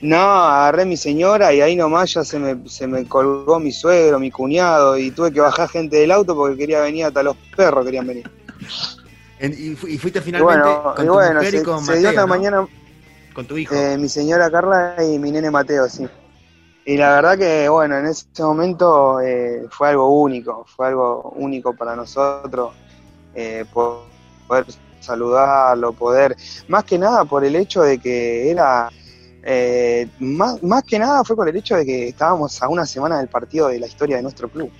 No, 0.01 0.17
agarré 0.17 0.83
a 0.83 0.85
mi 0.85 0.97
señora 0.97 1.53
y 1.53 1.61
ahí 1.61 1.75
nomás 1.75 2.13
ya 2.13 2.23
se 2.23 2.37
me, 2.37 2.67
se 2.69 2.85
me 2.87 3.07
colgó 3.07 3.59
mi 3.59 3.71
suegro, 3.71 4.19
mi 4.19 4.29
cuñado 4.29 4.97
y 4.97 5.11
tuve 5.11 5.31
que 5.31 5.39
bajar 5.41 5.69
gente 5.69 5.97
del 5.97 6.11
auto 6.11 6.35
porque 6.35 6.57
quería 6.57 6.81
venir 6.81 7.05
hasta 7.05 7.23
los 7.23 7.35
perros 7.55 7.85
querían 7.85 8.05
venir. 8.07 8.25
En- 9.39 9.53
y, 9.57 9.75
fu- 9.75 9.87
y 9.87 9.97
fuiste 9.97 10.19
Y 10.19 10.21
finalmente 10.21 10.43
bueno, 10.43 10.93
con 10.93 11.05
y 11.05 11.09
tu 11.11 11.13
bueno 11.13 11.39
mujer 11.39 11.55
y 11.55 11.57
se, 11.59 11.63
con 11.63 11.79
se 11.79 11.81
Mateo, 11.87 11.99
dio 11.99 12.09
esta 12.09 12.21
¿no? 12.21 12.27
mañana 12.27 12.67
Con 13.33 13.45
tu 13.47 13.57
hijo. 13.57 13.75
eh, 13.75 13.97
mi 13.97 14.09
señora 14.09 14.49
Carla 14.51 14.95
y 15.03 15.19
mi 15.19 15.31
nene 15.31 15.51
Mateo, 15.51 15.87
sí. 15.89 16.07
Y 16.85 16.97
la 16.97 17.15
verdad 17.15 17.37
que, 17.37 17.67
bueno, 17.69 17.97
en 17.97 18.05
ese 18.07 18.27
momento 18.39 19.19
eh, 19.21 19.65
fue 19.71 19.89
algo 19.89 20.09
único, 20.21 20.65
fue 20.67 20.87
algo 20.87 21.31
único 21.35 21.75
para 21.75 21.95
nosotros, 21.95 22.75
eh, 23.33 23.65
po- 23.71 24.09
poder 24.47 24.65
saludarlo, 24.99 25.93
poder, 25.93 26.35
más 26.67 26.83
que 26.83 26.99
nada 26.99 27.25
por 27.25 27.43
el 27.45 27.55
hecho 27.55 27.81
de 27.81 27.99
que 27.99 28.51
era, 28.51 28.89
eh, 29.43 30.07
más, 30.19 30.61
más 30.63 30.83
que 30.83 30.99
nada 30.99 31.23
fue 31.23 31.35
por 31.35 31.49
el 31.49 31.55
hecho 31.57 31.75
de 31.75 31.85
que 31.85 32.09
estábamos 32.09 32.61
a 32.61 32.69
una 32.69 32.85
semana 32.85 33.17
del 33.19 33.29
partido 33.29 33.69
de 33.69 33.79
la 33.79 33.87
historia 33.87 34.17
de 34.17 34.23
nuestro 34.23 34.49
club. 34.49 34.71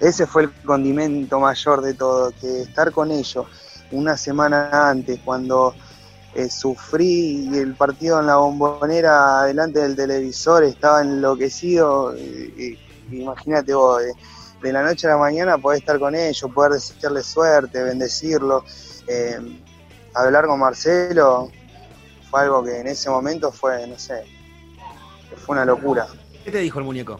Ese 0.00 0.26
fue 0.26 0.44
el 0.44 0.54
condimento 0.64 1.40
mayor 1.40 1.82
de 1.82 1.94
todo, 1.94 2.32
que 2.32 2.62
estar 2.62 2.92
con 2.92 3.10
ellos 3.10 3.46
una 3.90 4.16
semana 4.16 4.88
antes, 4.90 5.20
cuando 5.24 5.74
eh, 6.34 6.48
sufrí 6.50 7.48
el 7.56 7.74
partido 7.76 8.20
en 8.20 8.26
la 8.26 8.36
bombonera 8.36 9.42
delante 9.44 9.80
del 9.80 9.96
televisor, 9.96 10.64
estaba 10.64 11.02
enloquecido. 11.02 12.16
y- 12.16 12.54
y- 12.56 12.78
Imagínate 13.10 13.72
vos, 13.72 14.02
de, 14.02 14.12
de 14.62 14.72
la 14.72 14.82
noche 14.82 15.06
a 15.06 15.10
la 15.12 15.16
mañana 15.16 15.56
poder 15.56 15.78
estar 15.78 15.98
con 15.98 16.14
ellos, 16.14 16.50
poder 16.54 16.72
desearle 16.72 17.22
suerte, 17.22 17.82
bendecirlo, 17.82 18.62
eh, 19.06 19.38
hablar 20.14 20.46
con 20.46 20.60
Marcelo, 20.60 21.50
fue 22.30 22.42
algo 22.42 22.62
que 22.62 22.80
en 22.80 22.88
ese 22.88 23.08
momento 23.08 23.50
fue, 23.50 23.86
no 23.86 23.98
sé, 23.98 24.24
fue 25.38 25.54
una 25.54 25.64
locura. 25.64 26.06
¿Qué 26.44 26.50
te 26.50 26.58
dijo 26.58 26.78
el 26.80 26.84
muñeco? 26.84 27.18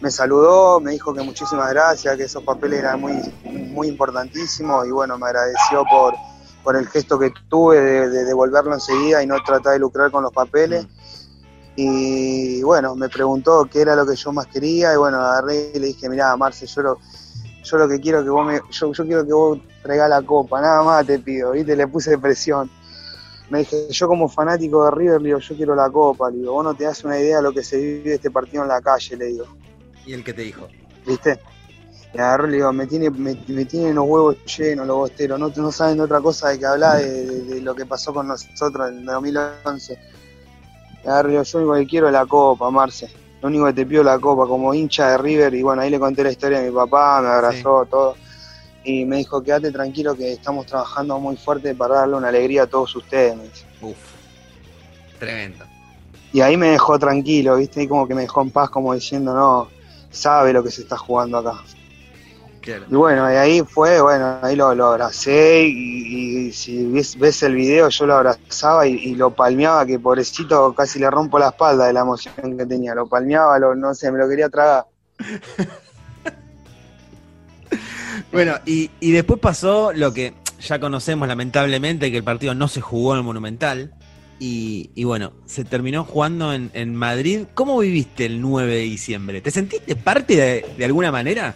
me 0.00 0.10
saludó, 0.10 0.80
me 0.80 0.92
dijo 0.92 1.14
que 1.14 1.22
muchísimas 1.22 1.70
gracias, 1.70 2.16
que 2.16 2.24
esos 2.24 2.42
papeles 2.42 2.80
eran 2.80 3.00
muy, 3.00 3.12
muy 3.44 3.86
importantísimos 3.88 4.86
y 4.86 4.90
bueno, 4.90 5.16
me 5.16 5.26
agradeció 5.26 5.84
por, 5.88 6.14
por 6.62 6.76
el 6.76 6.86
gesto 6.88 7.18
que 7.18 7.32
tuve 7.48 7.80
de, 7.80 8.08
de 8.08 8.24
devolverlo 8.24 8.74
enseguida 8.74 9.22
y 9.22 9.26
no 9.26 9.36
tratar 9.42 9.74
de 9.74 9.78
lucrar 9.78 10.10
con 10.10 10.22
los 10.22 10.32
papeles. 10.32 10.86
Y 11.74 12.62
bueno, 12.62 12.94
me 12.94 13.08
preguntó 13.08 13.66
qué 13.70 13.80
era 13.80 13.96
lo 13.96 14.06
que 14.06 14.14
yo 14.14 14.32
más 14.32 14.46
quería 14.46 14.92
y 14.92 14.96
bueno, 14.96 15.18
agarré 15.18 15.72
y 15.74 15.78
le 15.78 15.86
dije, 15.88 16.08
mirá, 16.08 16.36
Marce, 16.36 16.66
yo 16.66 16.82
lo, 16.82 16.98
yo 17.62 17.78
lo 17.78 17.88
que 17.88 18.00
quiero 18.00 18.22
que 18.22 18.28
vos 18.28 18.46
me, 18.46 18.60
yo, 18.70 18.92
yo 18.92 19.04
quiero 19.04 19.24
que 19.24 19.32
vos 19.32 19.58
traigas 19.82 20.10
la 20.10 20.22
copa, 20.22 20.60
nada 20.60 20.82
más 20.82 21.06
te 21.06 21.18
pido, 21.18 21.52
viste, 21.52 21.74
le 21.74 21.86
puse 21.86 22.18
presión. 22.18 22.70
Me 23.48 23.60
dije, 23.60 23.88
yo 23.90 24.08
como 24.08 24.28
fanático 24.28 24.84
de 24.84 24.90
River, 24.90 25.20
le 25.20 25.28
digo, 25.28 25.38
yo 25.38 25.56
quiero 25.56 25.74
la 25.74 25.90
copa, 25.90 26.30
le 26.30 26.38
digo, 26.38 26.52
vos 26.52 26.64
no 26.64 26.74
te 26.74 26.84
das 26.84 27.04
una 27.04 27.18
idea 27.18 27.38
de 27.38 27.42
lo 27.42 27.52
que 27.52 27.62
se 27.62 27.76
vive 27.78 28.14
este 28.14 28.30
partido 28.30 28.62
en 28.62 28.68
la 28.68 28.80
calle, 28.80 29.16
le 29.16 29.26
digo. 29.26 29.46
¿Y 30.06 30.12
el 30.12 30.24
que 30.24 30.32
te 30.32 30.42
dijo? 30.42 30.68
¿viste? 31.06 31.38
Y 32.14 32.18
agarró 32.18 32.46
y 32.46 32.50
le 32.50 32.56
digo, 32.56 32.72
me 32.72 32.86
tiene, 32.86 33.10
me, 33.10 33.36
me 33.48 33.64
tienen 33.64 33.94
los 33.94 34.04
huevos 34.06 34.36
llenos 34.58 34.86
los 34.86 34.96
bosteros, 34.96 35.40
no, 35.40 35.50
no 35.54 35.72
saben 35.72 35.96
de 35.96 36.02
otra 36.02 36.20
cosa 36.20 36.48
de 36.50 36.58
que 36.58 36.66
hablar 36.66 36.98
de, 37.00 37.24
de- 37.26 37.42
de 37.54 37.60
lo 37.62 37.74
que 37.74 37.86
pasó 37.86 38.12
con 38.12 38.28
nosotros 38.28 38.90
en 38.90 38.98
el 38.98 39.04
2011. 39.06 39.98
Y 41.04 41.08
agarró 41.08 41.28
y 41.28 41.32
digo, 41.32 41.42
yo 41.44 41.58
lo 41.60 41.64
único 41.70 41.80
que 41.80 41.86
quiero 41.90 42.06
es 42.08 42.12
la 42.12 42.26
copa, 42.26 42.70
Marce. 42.70 43.08
Lo 43.40 43.48
único 43.48 43.64
que 43.66 43.72
te 43.72 43.86
pido 43.86 44.02
es 44.02 44.06
la 44.06 44.18
copa, 44.18 44.46
como 44.46 44.72
hincha 44.74 45.10
de 45.10 45.18
River, 45.18 45.54
y 45.54 45.62
bueno, 45.62 45.82
ahí 45.82 45.90
le 45.90 45.98
conté 45.98 46.22
la 46.22 46.30
historia 46.30 46.60
de 46.60 46.70
mi 46.70 46.74
papá, 46.76 47.20
me 47.22 47.28
abrazó, 47.28 47.86
todo. 47.90 48.16
Y 48.84 49.04
me 49.04 49.16
dijo, 49.16 49.42
quédate 49.42 49.70
tranquilo 49.72 50.14
que 50.14 50.32
estamos 50.32 50.66
trabajando 50.66 51.18
muy 51.18 51.36
fuerte 51.36 51.74
para 51.74 51.94
darle 52.00 52.16
una 52.16 52.28
alegría 52.28 52.64
a 52.64 52.66
todos 52.66 52.94
ustedes, 52.94 53.36
me 53.36 53.44
dice. 53.44 53.64
Uf. 53.80 53.96
Tremendo. 55.18 55.64
Y 56.32 56.40
ahí 56.40 56.56
me 56.56 56.68
dejó 56.70 56.98
tranquilo, 56.98 57.56
¿viste? 57.56 57.82
Y 57.82 57.88
como 57.88 58.06
que 58.06 58.14
me 58.14 58.22
dejó 58.22 58.42
en 58.42 58.50
paz, 58.50 58.70
como 58.70 58.94
diciendo, 58.94 59.34
no, 59.34 59.68
sabe 60.10 60.52
lo 60.52 60.62
que 60.62 60.70
se 60.70 60.82
está 60.82 60.96
jugando 60.96 61.38
acá. 61.38 61.62
Claro. 62.62 62.86
Y 62.88 62.94
bueno, 62.94 63.30
y 63.30 63.36
ahí 63.36 63.62
fue, 63.62 64.00
bueno, 64.00 64.38
ahí 64.40 64.56
lo, 64.56 64.74
lo 64.74 64.86
abracé 64.86 65.64
y, 65.66 66.46
y 66.46 66.52
si 66.52 66.86
ves, 66.86 67.18
ves 67.18 67.42
el 67.42 67.56
video 67.56 67.88
yo 67.88 68.06
lo 68.06 68.14
abrazaba 68.14 68.86
y, 68.86 68.94
y 68.94 69.14
lo 69.16 69.34
palmeaba, 69.34 69.84
que 69.84 69.98
pobrecito 69.98 70.72
casi 70.72 70.98
le 70.98 71.10
rompo 71.10 71.38
la 71.38 71.48
espalda 71.48 71.86
de 71.86 71.92
la 71.92 72.00
emoción 72.00 72.56
que 72.56 72.64
tenía, 72.64 72.94
lo 72.94 73.06
palmeaba, 73.06 73.58
lo, 73.58 73.74
no 73.74 73.92
sé, 73.94 74.10
me 74.10 74.18
lo 74.18 74.28
quería 74.28 74.48
tragar. 74.48 74.86
Bueno, 78.30 78.54
y, 78.64 78.90
y 78.98 79.12
después 79.12 79.38
pasó 79.40 79.92
lo 79.92 80.14
que 80.14 80.32
ya 80.58 80.80
conocemos 80.80 81.28
lamentablemente, 81.28 82.10
que 82.10 82.16
el 82.16 82.24
partido 82.24 82.54
no 82.54 82.66
se 82.66 82.80
jugó 82.80 83.12
en 83.12 83.18
el 83.18 83.24
Monumental. 83.24 83.92
Y, 84.38 84.90
y 84.94 85.04
bueno, 85.04 85.34
se 85.44 85.64
terminó 85.64 86.04
jugando 86.04 86.52
en, 86.52 86.70
en 86.72 86.96
Madrid. 86.96 87.44
¿Cómo 87.54 87.78
viviste 87.78 88.24
el 88.26 88.40
9 88.40 88.74
de 88.74 88.80
diciembre? 88.80 89.40
¿Te 89.40 89.50
sentiste 89.50 89.94
parte 89.96 90.34
de, 90.36 90.66
de 90.76 90.84
alguna 90.84 91.12
manera? 91.12 91.54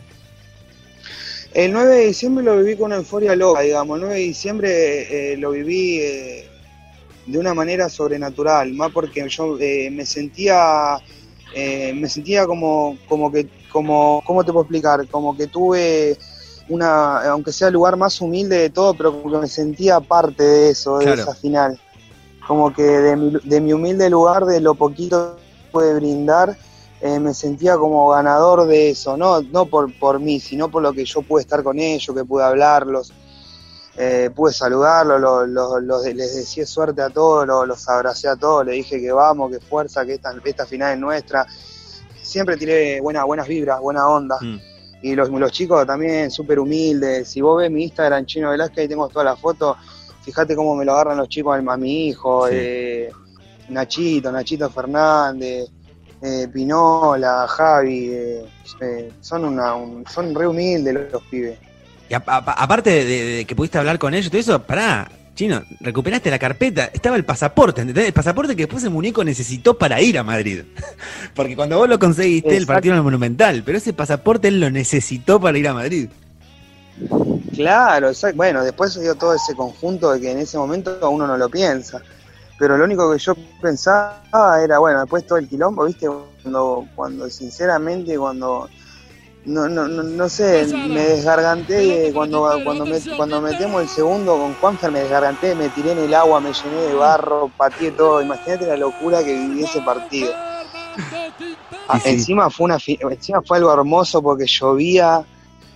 El 1.57 1.73
9 1.73 1.95
de 1.95 2.07
diciembre 2.09 2.45
lo 2.45 2.59
viví 2.59 2.77
con 2.77 2.88
una 2.88 2.97
euforia 2.97 3.35
loca, 3.35 3.62
digamos, 3.62 3.97
el 3.97 4.03
9 4.03 4.14
de 4.16 4.21
diciembre 4.21 5.33
eh, 5.33 5.37
lo 5.38 5.53
viví 5.53 6.01
eh, 6.01 6.47
de 7.25 7.38
una 7.38 7.55
manera 7.55 7.88
sobrenatural, 7.88 8.75
más 8.75 8.92
porque 8.92 9.27
yo 9.27 9.57
eh, 9.59 9.88
me 9.90 10.05
sentía, 10.05 10.99
eh, 11.55 11.95
me 11.95 12.11
sentía 12.11 12.47
como, 12.47 12.99
como 13.09 13.33
que, 13.33 13.49
como, 13.73 14.23
¿cómo 14.27 14.45
te 14.45 14.53
puedo 14.53 14.64
explicar? 14.64 15.09
Como 15.09 15.35
que 15.35 15.47
tuve 15.47 16.19
una, 16.69 17.23
aunque 17.31 17.53
sea 17.53 17.69
el 17.69 17.75
lugar 17.75 17.97
más 17.97 18.21
humilde 18.21 18.59
de 18.59 18.69
todo, 18.69 18.92
pero 18.92 19.23
como 19.23 19.37
que 19.37 19.40
me 19.40 19.49
sentía 19.49 19.99
parte 20.01 20.42
de 20.42 20.69
eso, 20.69 20.99
de 20.99 21.11
esa 21.14 21.35
final. 21.35 21.81
Como 22.47 22.71
que 22.71 22.83
de 22.83 23.16
mi, 23.16 23.33
de 23.42 23.61
mi 23.62 23.73
humilde 23.73 24.11
lugar, 24.11 24.45
de 24.45 24.61
lo 24.61 24.75
poquito 24.75 25.38
que 25.38 25.71
pude 25.73 25.95
brindar, 25.95 26.55
eh, 27.01 27.21
me 27.21 27.35
sentía 27.35 27.77
como 27.77 28.09
ganador 28.09 28.67
de 28.67 28.91
eso, 28.91 29.17
no, 29.17 29.43
no 29.43 29.67
por, 29.67 29.93
por 29.99 30.19
mí, 30.21 30.41
sino 30.41 30.71
por 30.71 30.83
lo 30.83 30.93
que 30.93 31.05
yo 31.05 31.23
pude 31.23 31.43
estar 31.43 31.63
con 31.63 31.79
ellos, 31.79 32.15
que 32.17 32.25
pude 32.25 32.43
hablarlos, 32.45 33.13
eh, 33.99 34.31
pude 34.35 34.53
saludarlos, 34.53 35.21
los, 35.21 35.49
los- 35.49 35.83
los- 35.83 36.05
les 36.05 36.37
decía 36.37 36.67
suerte 36.67 37.03
a 37.03 37.11
todos, 37.11 37.47
los, 37.47 37.67
los 37.67 37.89
abracé 37.89 38.29
a 38.29 38.37
todos, 38.37 38.65
les 38.67 38.77
dije 38.77 39.01
que 39.01 39.13
vamos, 39.13 39.51
que 39.51 39.61
fuerza, 39.61 40.05
que 40.05 40.15
esta, 40.15 40.35
esta 40.45 40.67
final 40.67 40.95
es 40.95 40.99
nuestra. 41.01 41.47
Siempre 42.23 42.57
tiré 42.57 43.01
buenas, 43.01 43.25
buenas 43.25 43.47
vibras, 43.47 43.81
buena 43.81 44.09
onda. 44.09 44.37
Mm. 44.41 44.59
Y 45.03 45.15
los, 45.15 45.31
los 45.31 45.53
chicos 45.53 45.87
también 45.87 46.31
súper 46.31 46.59
humildes. 46.59 47.29
Si 47.29 47.41
vos 47.41 47.59
ves 47.59 47.71
mi 47.71 47.85
Instagram, 47.85 48.27
Chino 48.27 48.51
Velázquez, 48.51 48.79
ahí 48.79 48.89
tengo 48.89 49.09
todas 49.09 49.25
las 49.27 49.39
fotos. 49.39 49.77
Fíjate 50.23 50.57
cómo 50.57 50.75
me 50.75 50.85
lo 50.85 50.93
agarran 50.93 51.17
los 51.19 51.29
chicos 51.29 51.57
a, 51.57 51.73
a 51.73 51.77
mi 51.77 52.09
hijo, 52.09 52.49
Sí. 52.49 52.55
eh, 52.57 53.11
Nachito, 53.69 54.33
Nachito 54.33 54.69
Fernández, 54.71 55.69
eh, 56.23 56.49
Pinola, 56.53 57.47
Javi. 57.49 58.09
eh, 58.11 58.45
eh, 58.81 59.13
son, 59.21 59.45
una, 59.45 59.75
un- 59.75 60.05
son 60.07 60.35
re 60.35 60.47
humildes 60.47 60.95
los, 61.13 61.23
pibes. 61.25 61.59
Y 62.09 62.15
a- 62.15 62.23
a- 62.27 62.63
aparte 62.63 62.91
de, 62.91 63.25
de 63.37 63.45
que 63.45 63.55
pudiste 63.57 63.79
hablar 63.79 63.99
con 63.99 64.15
ellos, 64.15 64.31
todo 64.31 64.41
eso, 64.41 64.63
pará, 64.63 65.09
chino, 65.35 65.63
recuperaste 65.81 66.31
la 66.31 66.39
carpeta, 66.39 66.91
estaba 66.93 67.17
el 67.17 67.25
pasaporte, 67.25 67.83
¿entendés? 67.83 68.07
El 68.07 68.13
pasaporte 68.13 68.57
que 68.57 68.63
después 68.63 68.83
el 68.85 68.91
muñeco 68.91 69.23
necesitó 69.25 69.77
para 69.77 70.01
ir 70.01 70.19
a 70.19 70.23
Madrid. 70.23 70.63
Porque 71.35 71.55
cuando 71.57 71.77
vos 71.79 71.89
lo 71.89 71.99
conseguiste, 71.99 72.49
el 72.51 72.55
Exacto. 72.63 72.73
partido 72.73 72.93
en 72.95 72.99
el 72.99 73.05
Monumental, 73.05 73.63
pero 73.65 73.79
ese 73.79 73.93
pasaporte 73.93 74.49
él 74.49 74.61
lo 74.61 74.71
necesitó 74.71 75.41
para 75.41 75.59
ir 75.59 75.69
a 75.69 75.75
Madrid. 75.75 76.09
Claro. 77.55 78.11
Bueno, 78.35 78.65
después 78.65 78.93
se 78.93 79.03
dio 79.03 79.15
todo 79.15 79.35
ese 79.35 79.55
conjunto 79.55 80.13
de 80.13 80.21
que 80.21 80.31
en 80.33 80.39
ese 80.39 80.57
momento 80.59 80.99
uno 81.11 81.27
no 81.27 81.37
lo 81.37 81.49
piensa. 81.49 82.01
Pero 82.59 82.79
lo 82.79 82.85
único 82.85 83.12
que 83.12 83.19
yo 83.19 83.35
pensaba 83.61 84.23
era, 84.62 84.79
bueno, 84.79 85.01
después 85.01 85.27
todo 85.27 85.38
el 85.38 85.49
quilombo, 85.49 85.85
¿viste? 85.85 86.09
Cuando, 86.42 86.87
cuando 86.95 87.29
sinceramente, 87.29 88.16
cuando, 88.16 88.69
no, 89.45 89.69
no, 89.69 89.87
no, 89.87 90.03
no 90.03 90.29
sé, 90.29 90.66
me 90.88 91.03
desgarganté, 91.03 92.11
cuando, 92.14 92.49
cuando, 92.64 92.87
me, 92.87 92.99
cuando 93.16 93.40
metemos 93.40 93.83
el 93.83 93.88
segundo 93.88 94.38
con 94.38 94.55
Juanfer 94.55 94.90
me 94.90 95.01
desgarganté, 95.01 95.55
me 95.55 95.69
tiré 95.69 95.92
en 95.92 95.99
el 95.99 96.14
agua, 96.14 96.40
me 96.40 96.53
llené 96.53 96.83
de 96.83 96.95
barro, 96.95 97.51
pateé 97.57 97.92
todo. 97.92 98.23
Imagínate 98.23 98.66
la 98.66 98.77
locura 98.77 99.23
que 99.23 99.35
viví 99.35 99.62
ese 99.62 99.81
partido. 99.83 100.33
Ah, 101.88 102.01
sí. 102.01 102.09
Encima 102.11 102.51
fue 102.51 102.64
una 102.64 102.79
encima 102.87 103.42
fue 103.42 103.59
algo 103.59 103.73
hermoso 103.73 104.21
porque 104.21 104.47
llovía, 104.47 105.25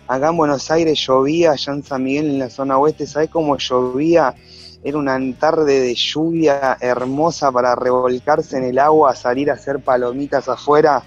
acá 0.08 0.28
en 0.30 0.36
Buenos 0.36 0.70
Aires 0.70 0.98
llovía, 1.06 1.52
allá 1.52 1.72
en 1.74 1.84
San 1.84 2.02
Miguel 2.02 2.26
en 2.26 2.38
la 2.40 2.50
zona 2.50 2.78
oeste, 2.78 3.06
¿sabes 3.06 3.30
cómo 3.30 3.56
llovía? 3.56 4.34
Era 4.82 4.96
una 4.96 5.18
tarde 5.38 5.80
de 5.80 5.94
lluvia 5.94 6.76
hermosa 6.80 7.52
para 7.52 7.74
revolcarse 7.74 8.56
en 8.56 8.64
el 8.64 8.78
agua, 8.78 9.14
salir 9.14 9.50
a 9.50 9.54
hacer 9.54 9.80
palomitas 9.80 10.48
afuera. 10.48 11.02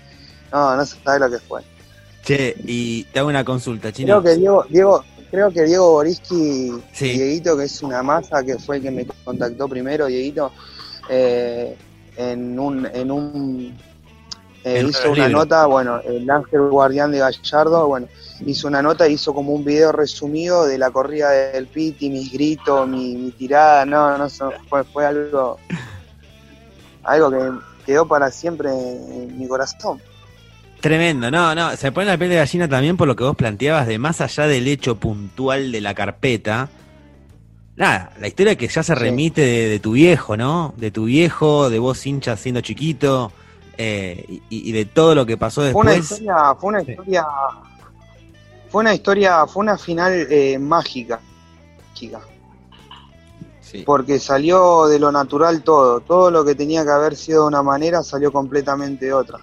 No, 0.52 0.76
no 0.76 0.86
sabes 0.86 1.20
lo 1.22 1.32
que 1.32 1.40
fue. 1.40 1.62
Che, 2.24 2.56
y 2.66 3.04
te 3.06 3.20
hago 3.20 3.30
una 3.30 3.44
consulta, 3.44 3.92
chino. 3.92 4.22
Creo 4.22 4.24
que 4.24 4.40
Diego, 4.40 4.66
Diego, 4.70 5.04
creo 5.32 5.52
que 5.52 5.64
Diego 5.64 5.92
Boriski, 5.92 6.72
Sí. 6.94 7.10
Dieguito, 7.10 7.58
que 7.58 7.64
es 7.66 7.82
una 7.82 8.04
masa, 8.04 8.44
que 8.44 8.58
fue 8.60 8.78
el 8.78 8.84
que 8.84 8.92
me 8.92 9.08
contactó 9.26 9.68
primero, 9.68 10.06
Dieguito, 10.06 10.52
eh, 11.10 11.76
en 12.16 12.60
un, 12.60 12.86
en 12.86 13.12
un 13.12 13.78
eh, 14.64 14.86
hizo 14.88 15.12
una 15.12 15.28
nota, 15.30 15.66
bueno, 15.66 16.00
el 16.02 16.30
Ángel 16.30 16.62
Guardián 16.70 17.12
de 17.12 17.20
Gallardo, 17.20 17.88
bueno, 17.88 18.08
hizo 18.46 18.68
una 18.68 18.82
nota, 18.82 19.08
hizo 19.08 19.34
como 19.34 19.54
un 19.54 19.64
video 19.66 19.92
resumido 19.92 20.66
de 20.66 20.78
la 20.78 20.92
corrida 20.92 21.30
del 21.32 21.68
Piti, 21.68 22.10
mis 22.10 22.32
gritos, 22.32 22.88
mi, 22.88 23.16
mi 23.16 23.32
tirada, 23.32 23.86
no, 23.86 24.18
no, 24.18 24.28
fue, 24.70 24.84
fue 24.86 25.06
algo, 25.06 25.58
algo 27.04 27.32
que 27.32 27.52
quedó 27.86 28.08
para 28.08 28.32
siempre 28.32 28.70
en 28.72 29.38
mi 29.38 29.48
corazón. 29.48 30.02
Tremendo, 30.80 31.32
no, 31.32 31.56
no, 31.56 31.76
se 31.78 31.92
pone 31.92 32.08
la 32.08 32.18
piel 32.18 32.30
de 32.32 32.36
gallina 32.38 32.68
también 32.68 32.98
por 32.98 33.08
lo 33.08 33.16
que 33.16 33.24
vos 33.24 33.36
planteabas 33.38 33.88
de 33.88 33.98
más 34.00 34.20
allá 34.20 34.48
del 34.48 34.68
hecho 34.68 34.96
puntual 34.98 35.72
de 35.72 35.80
la 35.82 35.94
carpeta. 35.94 36.70
Nada, 37.76 38.12
la 38.20 38.28
historia 38.28 38.56
que 38.58 38.68
ya 38.68 38.84
se 38.84 38.94
Sí. 38.94 39.00
remite 39.00 39.42
de, 39.42 39.70
de 39.70 39.80
tu 39.80 39.94
viejo, 39.94 40.36
¿no? 40.38 40.74
De 40.78 40.92
tu 40.92 41.06
viejo, 41.06 41.70
de 41.70 41.80
vos 41.80 42.06
hincha 42.06 42.36
siendo 42.38 42.62
chiquito, 42.62 43.32
eh, 43.78 44.26
y, 44.28 44.42
y 44.50 44.72
de 44.72 44.86
todo 44.86 45.16
lo 45.16 45.26
que 45.26 45.38
pasó 45.38 45.62
una 45.62 45.92
después. 45.92 46.12
historia, 46.12 46.56
fue 46.60 46.70
una 46.70 46.82
historia, 46.82 47.26
fue 48.70 48.82
una 48.82 48.94
historia, 48.94 49.48
fue 49.48 49.62
una 49.62 49.78
final 49.78 50.28
eh, 50.30 50.58
mágica, 50.60 51.20
Sí. 53.62 53.84
porque 53.86 54.20
salió 54.20 54.88
de 54.88 55.00
lo 55.00 55.12
natural 55.12 55.64
todo, 55.64 56.02
todo 56.02 56.30
lo 56.30 56.44
que 56.46 56.54
tenía 56.54 56.84
que 56.84 56.92
haber 56.92 57.16
sido 57.16 57.44
de 57.44 57.48
una 57.48 57.64
manera 57.64 58.04
salió 58.04 58.32
completamente 58.32 59.06
de 59.08 59.14
otra, 59.14 59.40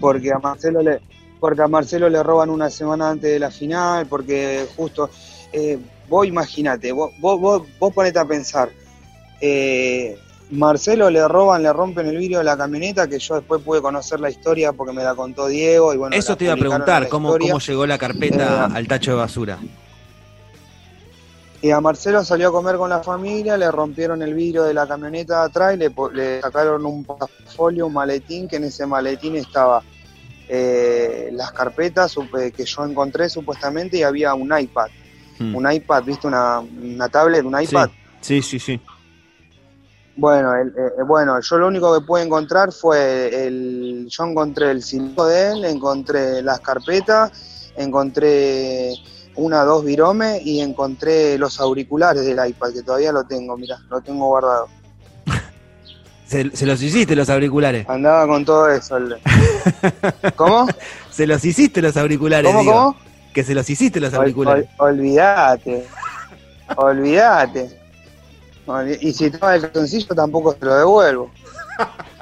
porque 0.00 0.32
a 0.32 0.38
Marcelo 0.38 0.82
le, 0.82 1.00
porque 1.40 1.62
a 1.62 1.68
Marcelo 1.68 2.08
le 2.10 2.22
roban 2.22 2.50
una 2.50 2.68
semana 2.68 3.08
antes 3.10 3.30
de 3.30 3.38
la 3.38 3.50
final, 3.50 4.06
porque 4.06 4.66
justo, 4.76 5.08
eh, 5.52 5.78
vos 6.08 6.26
imagínate, 6.26 6.92
vos, 6.92 7.12
vos, 7.20 7.40
vos, 7.40 7.62
vos 7.78 7.94
ponete 7.94 8.18
a 8.18 8.24
pensar, 8.26 8.70
eh, 9.40 10.18
Marcelo 10.50 11.10
le 11.10 11.26
roban, 11.28 11.62
le 11.62 11.72
rompen 11.72 12.06
el 12.06 12.16
vidrio 12.16 12.38
de 12.38 12.44
la 12.44 12.56
camioneta, 12.56 13.06
que 13.06 13.18
yo 13.18 13.34
después 13.34 13.60
pude 13.62 13.82
conocer 13.82 14.18
la 14.18 14.30
historia 14.30 14.72
porque 14.72 14.94
me 14.94 15.04
la 15.04 15.14
contó 15.14 15.46
Diego 15.46 15.92
y 15.92 15.98
bueno. 15.98 16.16
Eso 16.16 16.36
te 16.36 16.44
iba 16.44 16.54
a 16.54 16.56
preguntar, 16.56 17.08
¿cómo, 17.08 17.36
cómo 17.36 17.58
llegó 17.58 17.86
la 17.86 17.98
carpeta 17.98 18.68
Eh, 18.70 18.76
al 18.76 18.88
tacho 18.88 19.10
de 19.10 19.16
basura? 19.18 19.58
Y 21.60 21.70
a 21.70 21.80
Marcelo 21.80 22.24
salió 22.24 22.48
a 22.48 22.52
comer 22.52 22.76
con 22.76 22.88
la 22.88 23.02
familia, 23.02 23.56
le 23.56 23.70
rompieron 23.70 24.22
el 24.22 24.32
vidrio 24.32 24.62
de 24.62 24.72
la 24.72 24.86
camioneta 24.86 25.40
de 25.40 25.46
atrás 25.46 25.74
y 25.74 25.78
le, 25.78 26.40
sacaron 26.40 26.86
un 26.86 27.04
portafolio, 27.04 27.86
un 27.88 27.92
maletín, 27.92 28.46
que 28.48 28.56
en 28.56 28.64
ese 28.64 28.86
maletín 28.86 29.34
estaba 29.36 29.82
eh, 30.48 31.28
las 31.32 31.50
carpetas 31.52 32.16
supe- 32.16 32.52
que 32.52 32.64
yo 32.64 32.84
encontré 32.86 33.28
supuestamente 33.28 33.98
y 33.98 34.02
había 34.04 34.34
un 34.34 34.56
iPad. 34.56 34.86
Hmm. 35.38 35.54
Un 35.56 35.72
iPad, 35.72 36.04
¿viste? 36.04 36.26
Una, 36.28 36.60
una 36.60 37.08
tablet, 37.08 37.44
un 37.44 37.60
iPad. 37.60 37.90
Sí, 38.20 38.40
sí, 38.40 38.58
sí. 38.58 38.80
Bueno, 40.20 40.52
el- 40.56 40.68
eh, 40.76 41.02
bueno, 41.06 41.40
yo 41.40 41.58
lo 41.58 41.68
único 41.68 41.94
que 41.94 42.04
pude 42.04 42.22
encontrar 42.24 42.72
fue 42.72 43.46
el. 43.46 44.08
Yo 44.10 44.24
encontré 44.24 44.72
el 44.72 44.82
cilindro 44.82 45.26
de 45.26 45.52
él, 45.52 45.64
encontré 45.64 46.42
las 46.42 46.58
carpetas, 46.58 47.30
encontré 47.76 48.94
una, 49.36 49.62
dos 49.62 49.84
viromes 49.84 50.44
y 50.44 50.60
encontré 50.60 51.38
los 51.38 51.60
auriculares 51.60 52.24
del 52.24 52.44
iPad, 52.48 52.72
que 52.72 52.82
todavía 52.82 53.12
lo 53.12 53.22
tengo, 53.24 53.56
mira, 53.56 53.78
lo 53.88 54.00
tengo 54.00 54.26
guardado. 54.26 54.66
Se, 56.26 56.54
se 56.54 56.66
los 56.66 56.82
hiciste 56.82 57.14
los 57.16 57.30
auriculares. 57.30 57.88
Andaba 57.88 58.26
con 58.26 58.44
todo 58.44 58.68
eso. 58.68 58.96
el- 58.98 59.16
¿Cómo? 60.36 60.66
Se 61.10 61.26
los 61.28 61.42
hiciste 61.44 61.80
los 61.80 61.96
auriculares, 61.96 62.46
¿Cómo, 62.50 62.60
digo. 62.60 62.72
cómo? 62.72 62.96
Que 63.32 63.44
se 63.44 63.54
los 63.54 63.70
hiciste 63.70 63.98
los 64.00 64.12
Ol- 64.12 64.18
auriculares. 64.18 64.66
ol- 64.78 64.90
olvídate. 64.90 65.86
olvídate. 66.76 67.78
Y 69.00 69.12
si 69.12 69.30
toma 69.30 69.54
el 69.54 69.62
calzoncillo 69.62 70.14
tampoco 70.14 70.54
se 70.58 70.64
lo 70.64 70.74
devuelvo. 70.74 71.30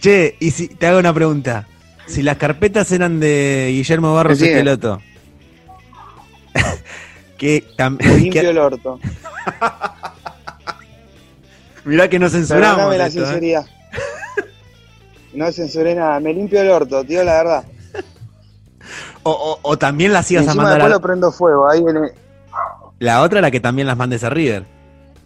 Che, 0.00 0.36
y 0.38 0.52
si 0.52 0.68
te 0.68 0.86
hago 0.86 1.00
una 1.00 1.12
pregunta. 1.12 1.66
Si 2.06 2.22
las 2.22 2.36
carpetas 2.36 2.92
eran 2.92 3.18
de 3.18 3.70
Guillermo 3.72 4.14
Barros 4.14 4.38
Decime. 4.38 4.58
Esqueloto. 4.58 5.02
que 7.36 7.64
también. 7.76 8.16
limpio 8.22 8.48
el 8.50 8.58
orto. 8.58 9.00
Mirá 11.84 12.08
que 12.08 12.18
no 12.20 12.30
censuramos. 12.30 12.76
Perdóname 12.76 12.98
la 12.98 13.06
¿eh? 13.08 13.10
sinceridad. 13.10 13.66
No 15.34 15.50
censuré 15.52 15.94
nada, 15.96 16.20
me 16.20 16.32
limpio 16.32 16.60
el 16.60 16.70
orto, 16.70 17.02
tío, 17.04 17.24
la 17.24 17.32
verdad. 17.34 17.64
O, 19.24 19.30
o- 19.32 19.58
o 19.62 19.76
también 19.78 20.12
las 20.12 20.30
Y 20.30 20.34
ibas 20.34 20.46
a 20.48 20.54
mandar 20.54 20.74
después 20.74 20.92
a... 20.92 20.94
lo 20.94 21.00
prendo 21.00 21.32
fuego, 21.32 21.68
ahí 21.68 21.82
viene. 21.82 22.00
La 22.98 23.22
otra 23.22 23.40
la 23.40 23.50
que 23.50 23.60
también 23.60 23.86
las 23.86 23.96
mandes 23.96 24.24
a 24.24 24.30
River. 24.30 24.64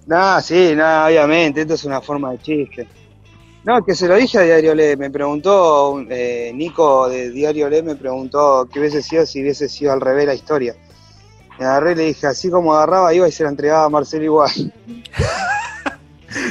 No, 0.07 0.41
sí, 0.41 0.75
no, 0.75 1.07
obviamente, 1.07 1.63
esto 1.63 1.75
es 1.75 1.85
una 1.85 2.01
forma 2.01 2.33
de 2.33 2.39
chiste. 2.41 2.89
No, 3.65 3.85
que 3.85 3.95
se 3.95 4.09
lo 4.09 4.17
dije 4.17 4.39
a 4.39 4.43
Diario 4.43 4.75
Le, 4.75 4.97
me 4.97 5.11
preguntó, 5.11 6.03
eh, 6.11 6.51
Nico 6.53 7.09
de 7.09 7.31
Diario 7.31 7.69
Le 7.69 7.83
me 7.83 7.95
preguntó 7.95 8.69
qué 8.73 8.81
hubiese 8.81 9.03
sido 9.03 9.25
si 9.25 9.41
hubiese 9.41 9.69
sido 9.69 9.93
al 9.93 10.01
revés 10.01 10.27
la 10.27 10.35
historia. 10.35 10.75
Me 11.59 11.65
agarré 11.67 11.93
y 11.93 11.95
le 11.95 12.03
dije, 12.07 12.27
así 12.27 12.51
como 12.51 12.75
agarraba, 12.75 13.15
iba 13.15 13.29
y 13.29 13.33
se 13.33 13.45
la 13.45 13.51
entregaba 13.51 13.85
a 13.85 13.89
Marcelo 13.89 14.25
igual. 14.25 14.51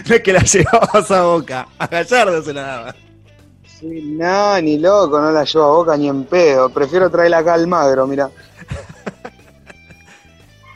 No 0.08 0.16
es 0.16 0.22
que 0.22 0.34
la 0.34 0.44
llevabas 0.44 1.10
a 1.10 1.24
boca. 1.24 1.68
A 1.80 1.88
Gallardo 1.88 2.44
se 2.44 2.54
la 2.54 2.62
daba. 2.62 2.96
Sí, 3.66 4.16
no, 4.16 4.62
ni 4.62 4.78
loco, 4.78 5.20
no 5.20 5.32
la 5.32 5.44
llevo 5.44 5.66
a 5.66 5.76
boca 5.78 5.98
ni 5.98 6.08
en 6.08 6.24
pedo. 6.26 6.70
Prefiero 6.70 7.10
traerla 7.10 7.40
acá 7.40 7.56
al 7.56 7.66
magro, 7.66 8.06
mira. 8.06 8.30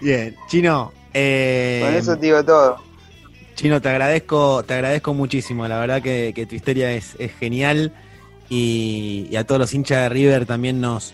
Bien, 0.05 0.35
Chino. 0.47 0.93
eh, 1.15 1.79
Con 1.83 1.95
eso 1.95 2.15
te 2.15 2.27
digo 2.27 2.45
todo. 2.45 2.77
Chino, 3.55 3.81
te 3.81 3.89
agradezco, 3.89 4.61
te 4.63 4.75
agradezco 4.75 5.15
muchísimo. 5.15 5.67
La 5.67 5.79
verdad 5.79 5.99
que, 5.99 6.31
que 6.35 6.45
tu 6.45 6.53
historia 6.53 6.91
es, 6.91 7.15
es 7.17 7.33
genial 7.33 7.91
y, 8.47 9.27
y 9.31 9.35
a 9.35 9.45
todos 9.45 9.57
los 9.59 9.73
hinchas 9.73 10.03
de 10.03 10.09
River 10.09 10.45
también 10.45 10.79
nos, 10.79 11.13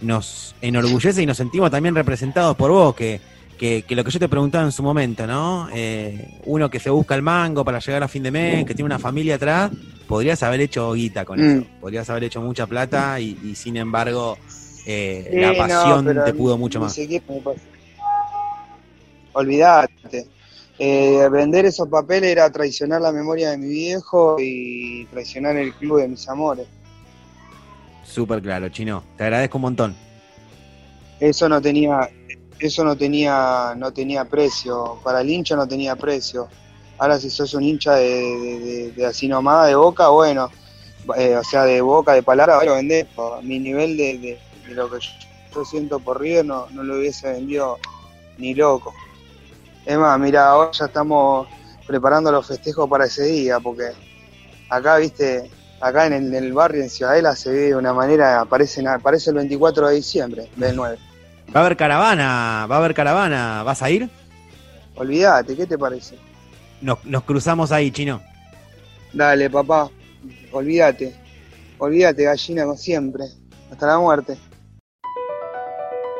nos 0.00 0.56
enorgullece 0.60 1.22
y 1.22 1.26
nos 1.26 1.36
sentimos 1.36 1.70
también 1.70 1.94
representados 1.94 2.56
por 2.56 2.72
vos, 2.72 2.96
que, 2.96 3.20
que, 3.58 3.84
que 3.86 3.94
lo 3.94 4.02
que 4.02 4.10
yo 4.10 4.18
te 4.18 4.28
preguntaba 4.28 4.64
en 4.64 4.72
su 4.72 4.82
momento, 4.82 5.24
¿no? 5.24 5.68
Eh, 5.72 6.40
uno 6.46 6.68
que 6.68 6.80
se 6.80 6.90
busca 6.90 7.14
el 7.14 7.22
mango 7.22 7.64
para 7.64 7.78
llegar 7.78 8.02
a 8.02 8.08
fin 8.08 8.24
de 8.24 8.32
mes, 8.32 8.66
que 8.66 8.74
tiene 8.74 8.86
una 8.86 8.98
familia 8.98 9.36
atrás, 9.36 9.70
podrías 10.08 10.42
haber 10.42 10.62
hecho 10.62 10.92
guita 10.94 11.24
con 11.24 11.38
Mm. 11.38 11.58
eso, 11.60 11.66
podrías 11.80 12.10
haber 12.10 12.24
hecho 12.24 12.40
mucha 12.40 12.66
plata 12.66 13.20
y, 13.20 13.38
y 13.44 13.54
sin 13.54 13.76
embargo 13.76 14.36
eh, 14.84 15.28
Sí, 15.30 15.36
la 15.38 15.52
no, 15.52 15.58
pasión 15.58 16.04
pero 16.06 16.24
te 16.24 16.34
pudo 16.34 16.58
mucho 16.58 16.80
más. 16.80 16.98
Olvídate. 19.32 20.26
Eh, 20.78 21.28
vender 21.30 21.66
esos 21.66 21.88
papeles 21.88 22.30
era 22.30 22.50
traicionar 22.50 23.00
la 23.00 23.12
memoria 23.12 23.50
de 23.50 23.58
mi 23.58 23.68
viejo 23.68 24.36
y 24.38 25.04
traicionar 25.06 25.56
el 25.56 25.72
club 25.74 26.00
de 26.00 26.08
mis 26.08 26.28
amores. 26.28 26.66
Súper 28.04 28.42
claro, 28.42 28.68
Chino. 28.68 29.02
Te 29.16 29.24
agradezco 29.24 29.58
un 29.58 29.62
montón. 29.62 29.94
Eso 31.20 31.48
no 31.48 31.62
tenía, 31.62 32.10
eso 32.58 32.84
no 32.84 32.96
tenía, 32.96 33.74
no 33.76 33.92
tenía 33.92 34.24
precio. 34.24 34.98
Para 35.04 35.20
el 35.20 35.30
hincha 35.30 35.54
no 35.56 35.68
tenía 35.68 35.94
precio. 35.94 36.48
Ahora 36.98 37.18
si 37.18 37.30
sos 37.30 37.54
un 37.54 37.62
hincha 37.62 37.94
de, 37.94 38.08
de, 38.10 38.58
de- 38.60 38.92
de 38.92 39.06
así 39.06 39.28
nomás, 39.28 39.68
de 39.68 39.74
boca, 39.74 40.08
bueno, 40.08 40.50
eh, 41.16 41.36
o 41.36 41.44
sea, 41.44 41.64
de 41.64 41.80
boca, 41.80 42.12
de 42.12 42.22
palabra, 42.22 42.56
bueno, 42.56 42.74
vendés. 42.74 43.06
Mi 43.42 43.58
nivel 43.58 43.96
de, 43.96 44.38
lo 44.68 44.90
que 44.90 44.98
yo, 45.00 45.10
yo 45.54 45.64
siento 45.64 45.98
por 46.00 46.20
River 46.20 46.44
no, 46.44 46.66
no 46.70 46.82
lo 46.82 46.96
hubiese 46.98 47.30
vendido 47.32 47.78
ni 48.38 48.54
loco. 48.54 48.92
Es 49.84 49.98
más, 49.98 50.18
mira, 50.18 50.48
ahora 50.48 50.70
ya 50.72 50.86
estamos 50.86 51.48
preparando 51.86 52.30
los 52.30 52.46
festejos 52.46 52.88
para 52.88 53.06
ese 53.06 53.24
día, 53.24 53.58
porque 53.60 53.90
acá, 54.68 54.96
viste, 54.96 55.50
acá 55.80 56.06
en 56.06 56.12
el, 56.12 56.34
en 56.34 56.44
el 56.44 56.52
barrio, 56.52 56.82
en 56.82 56.90
Ciudadela, 56.90 57.34
se 57.34 57.50
ve 57.50 57.58
de 57.68 57.76
una 57.76 57.92
manera, 57.92 58.40
aparece, 58.40 58.86
aparece 58.86 59.30
el 59.30 59.36
24 59.36 59.88
de 59.88 59.94
diciembre 59.96 60.48
del 60.56 60.76
9. 60.76 60.98
Va 61.54 61.60
a 61.60 61.64
haber 61.64 61.76
caravana, 61.76 62.66
va 62.70 62.76
a 62.76 62.78
haber 62.78 62.94
caravana. 62.94 63.62
¿Vas 63.62 63.82
a 63.82 63.90
ir? 63.90 64.08
Olvídate, 64.94 65.56
¿qué 65.56 65.66
te 65.66 65.76
parece? 65.76 66.16
Nos, 66.80 67.04
nos 67.04 67.24
cruzamos 67.24 67.72
ahí, 67.72 67.90
Chino. 67.90 68.22
Dale, 69.12 69.50
papá, 69.50 69.90
olvídate. 70.52 71.14
Olvídate, 71.78 72.24
gallina, 72.24 72.64
con 72.64 72.78
siempre. 72.78 73.24
Hasta 73.70 73.86
la 73.86 73.98
muerte. 73.98 74.38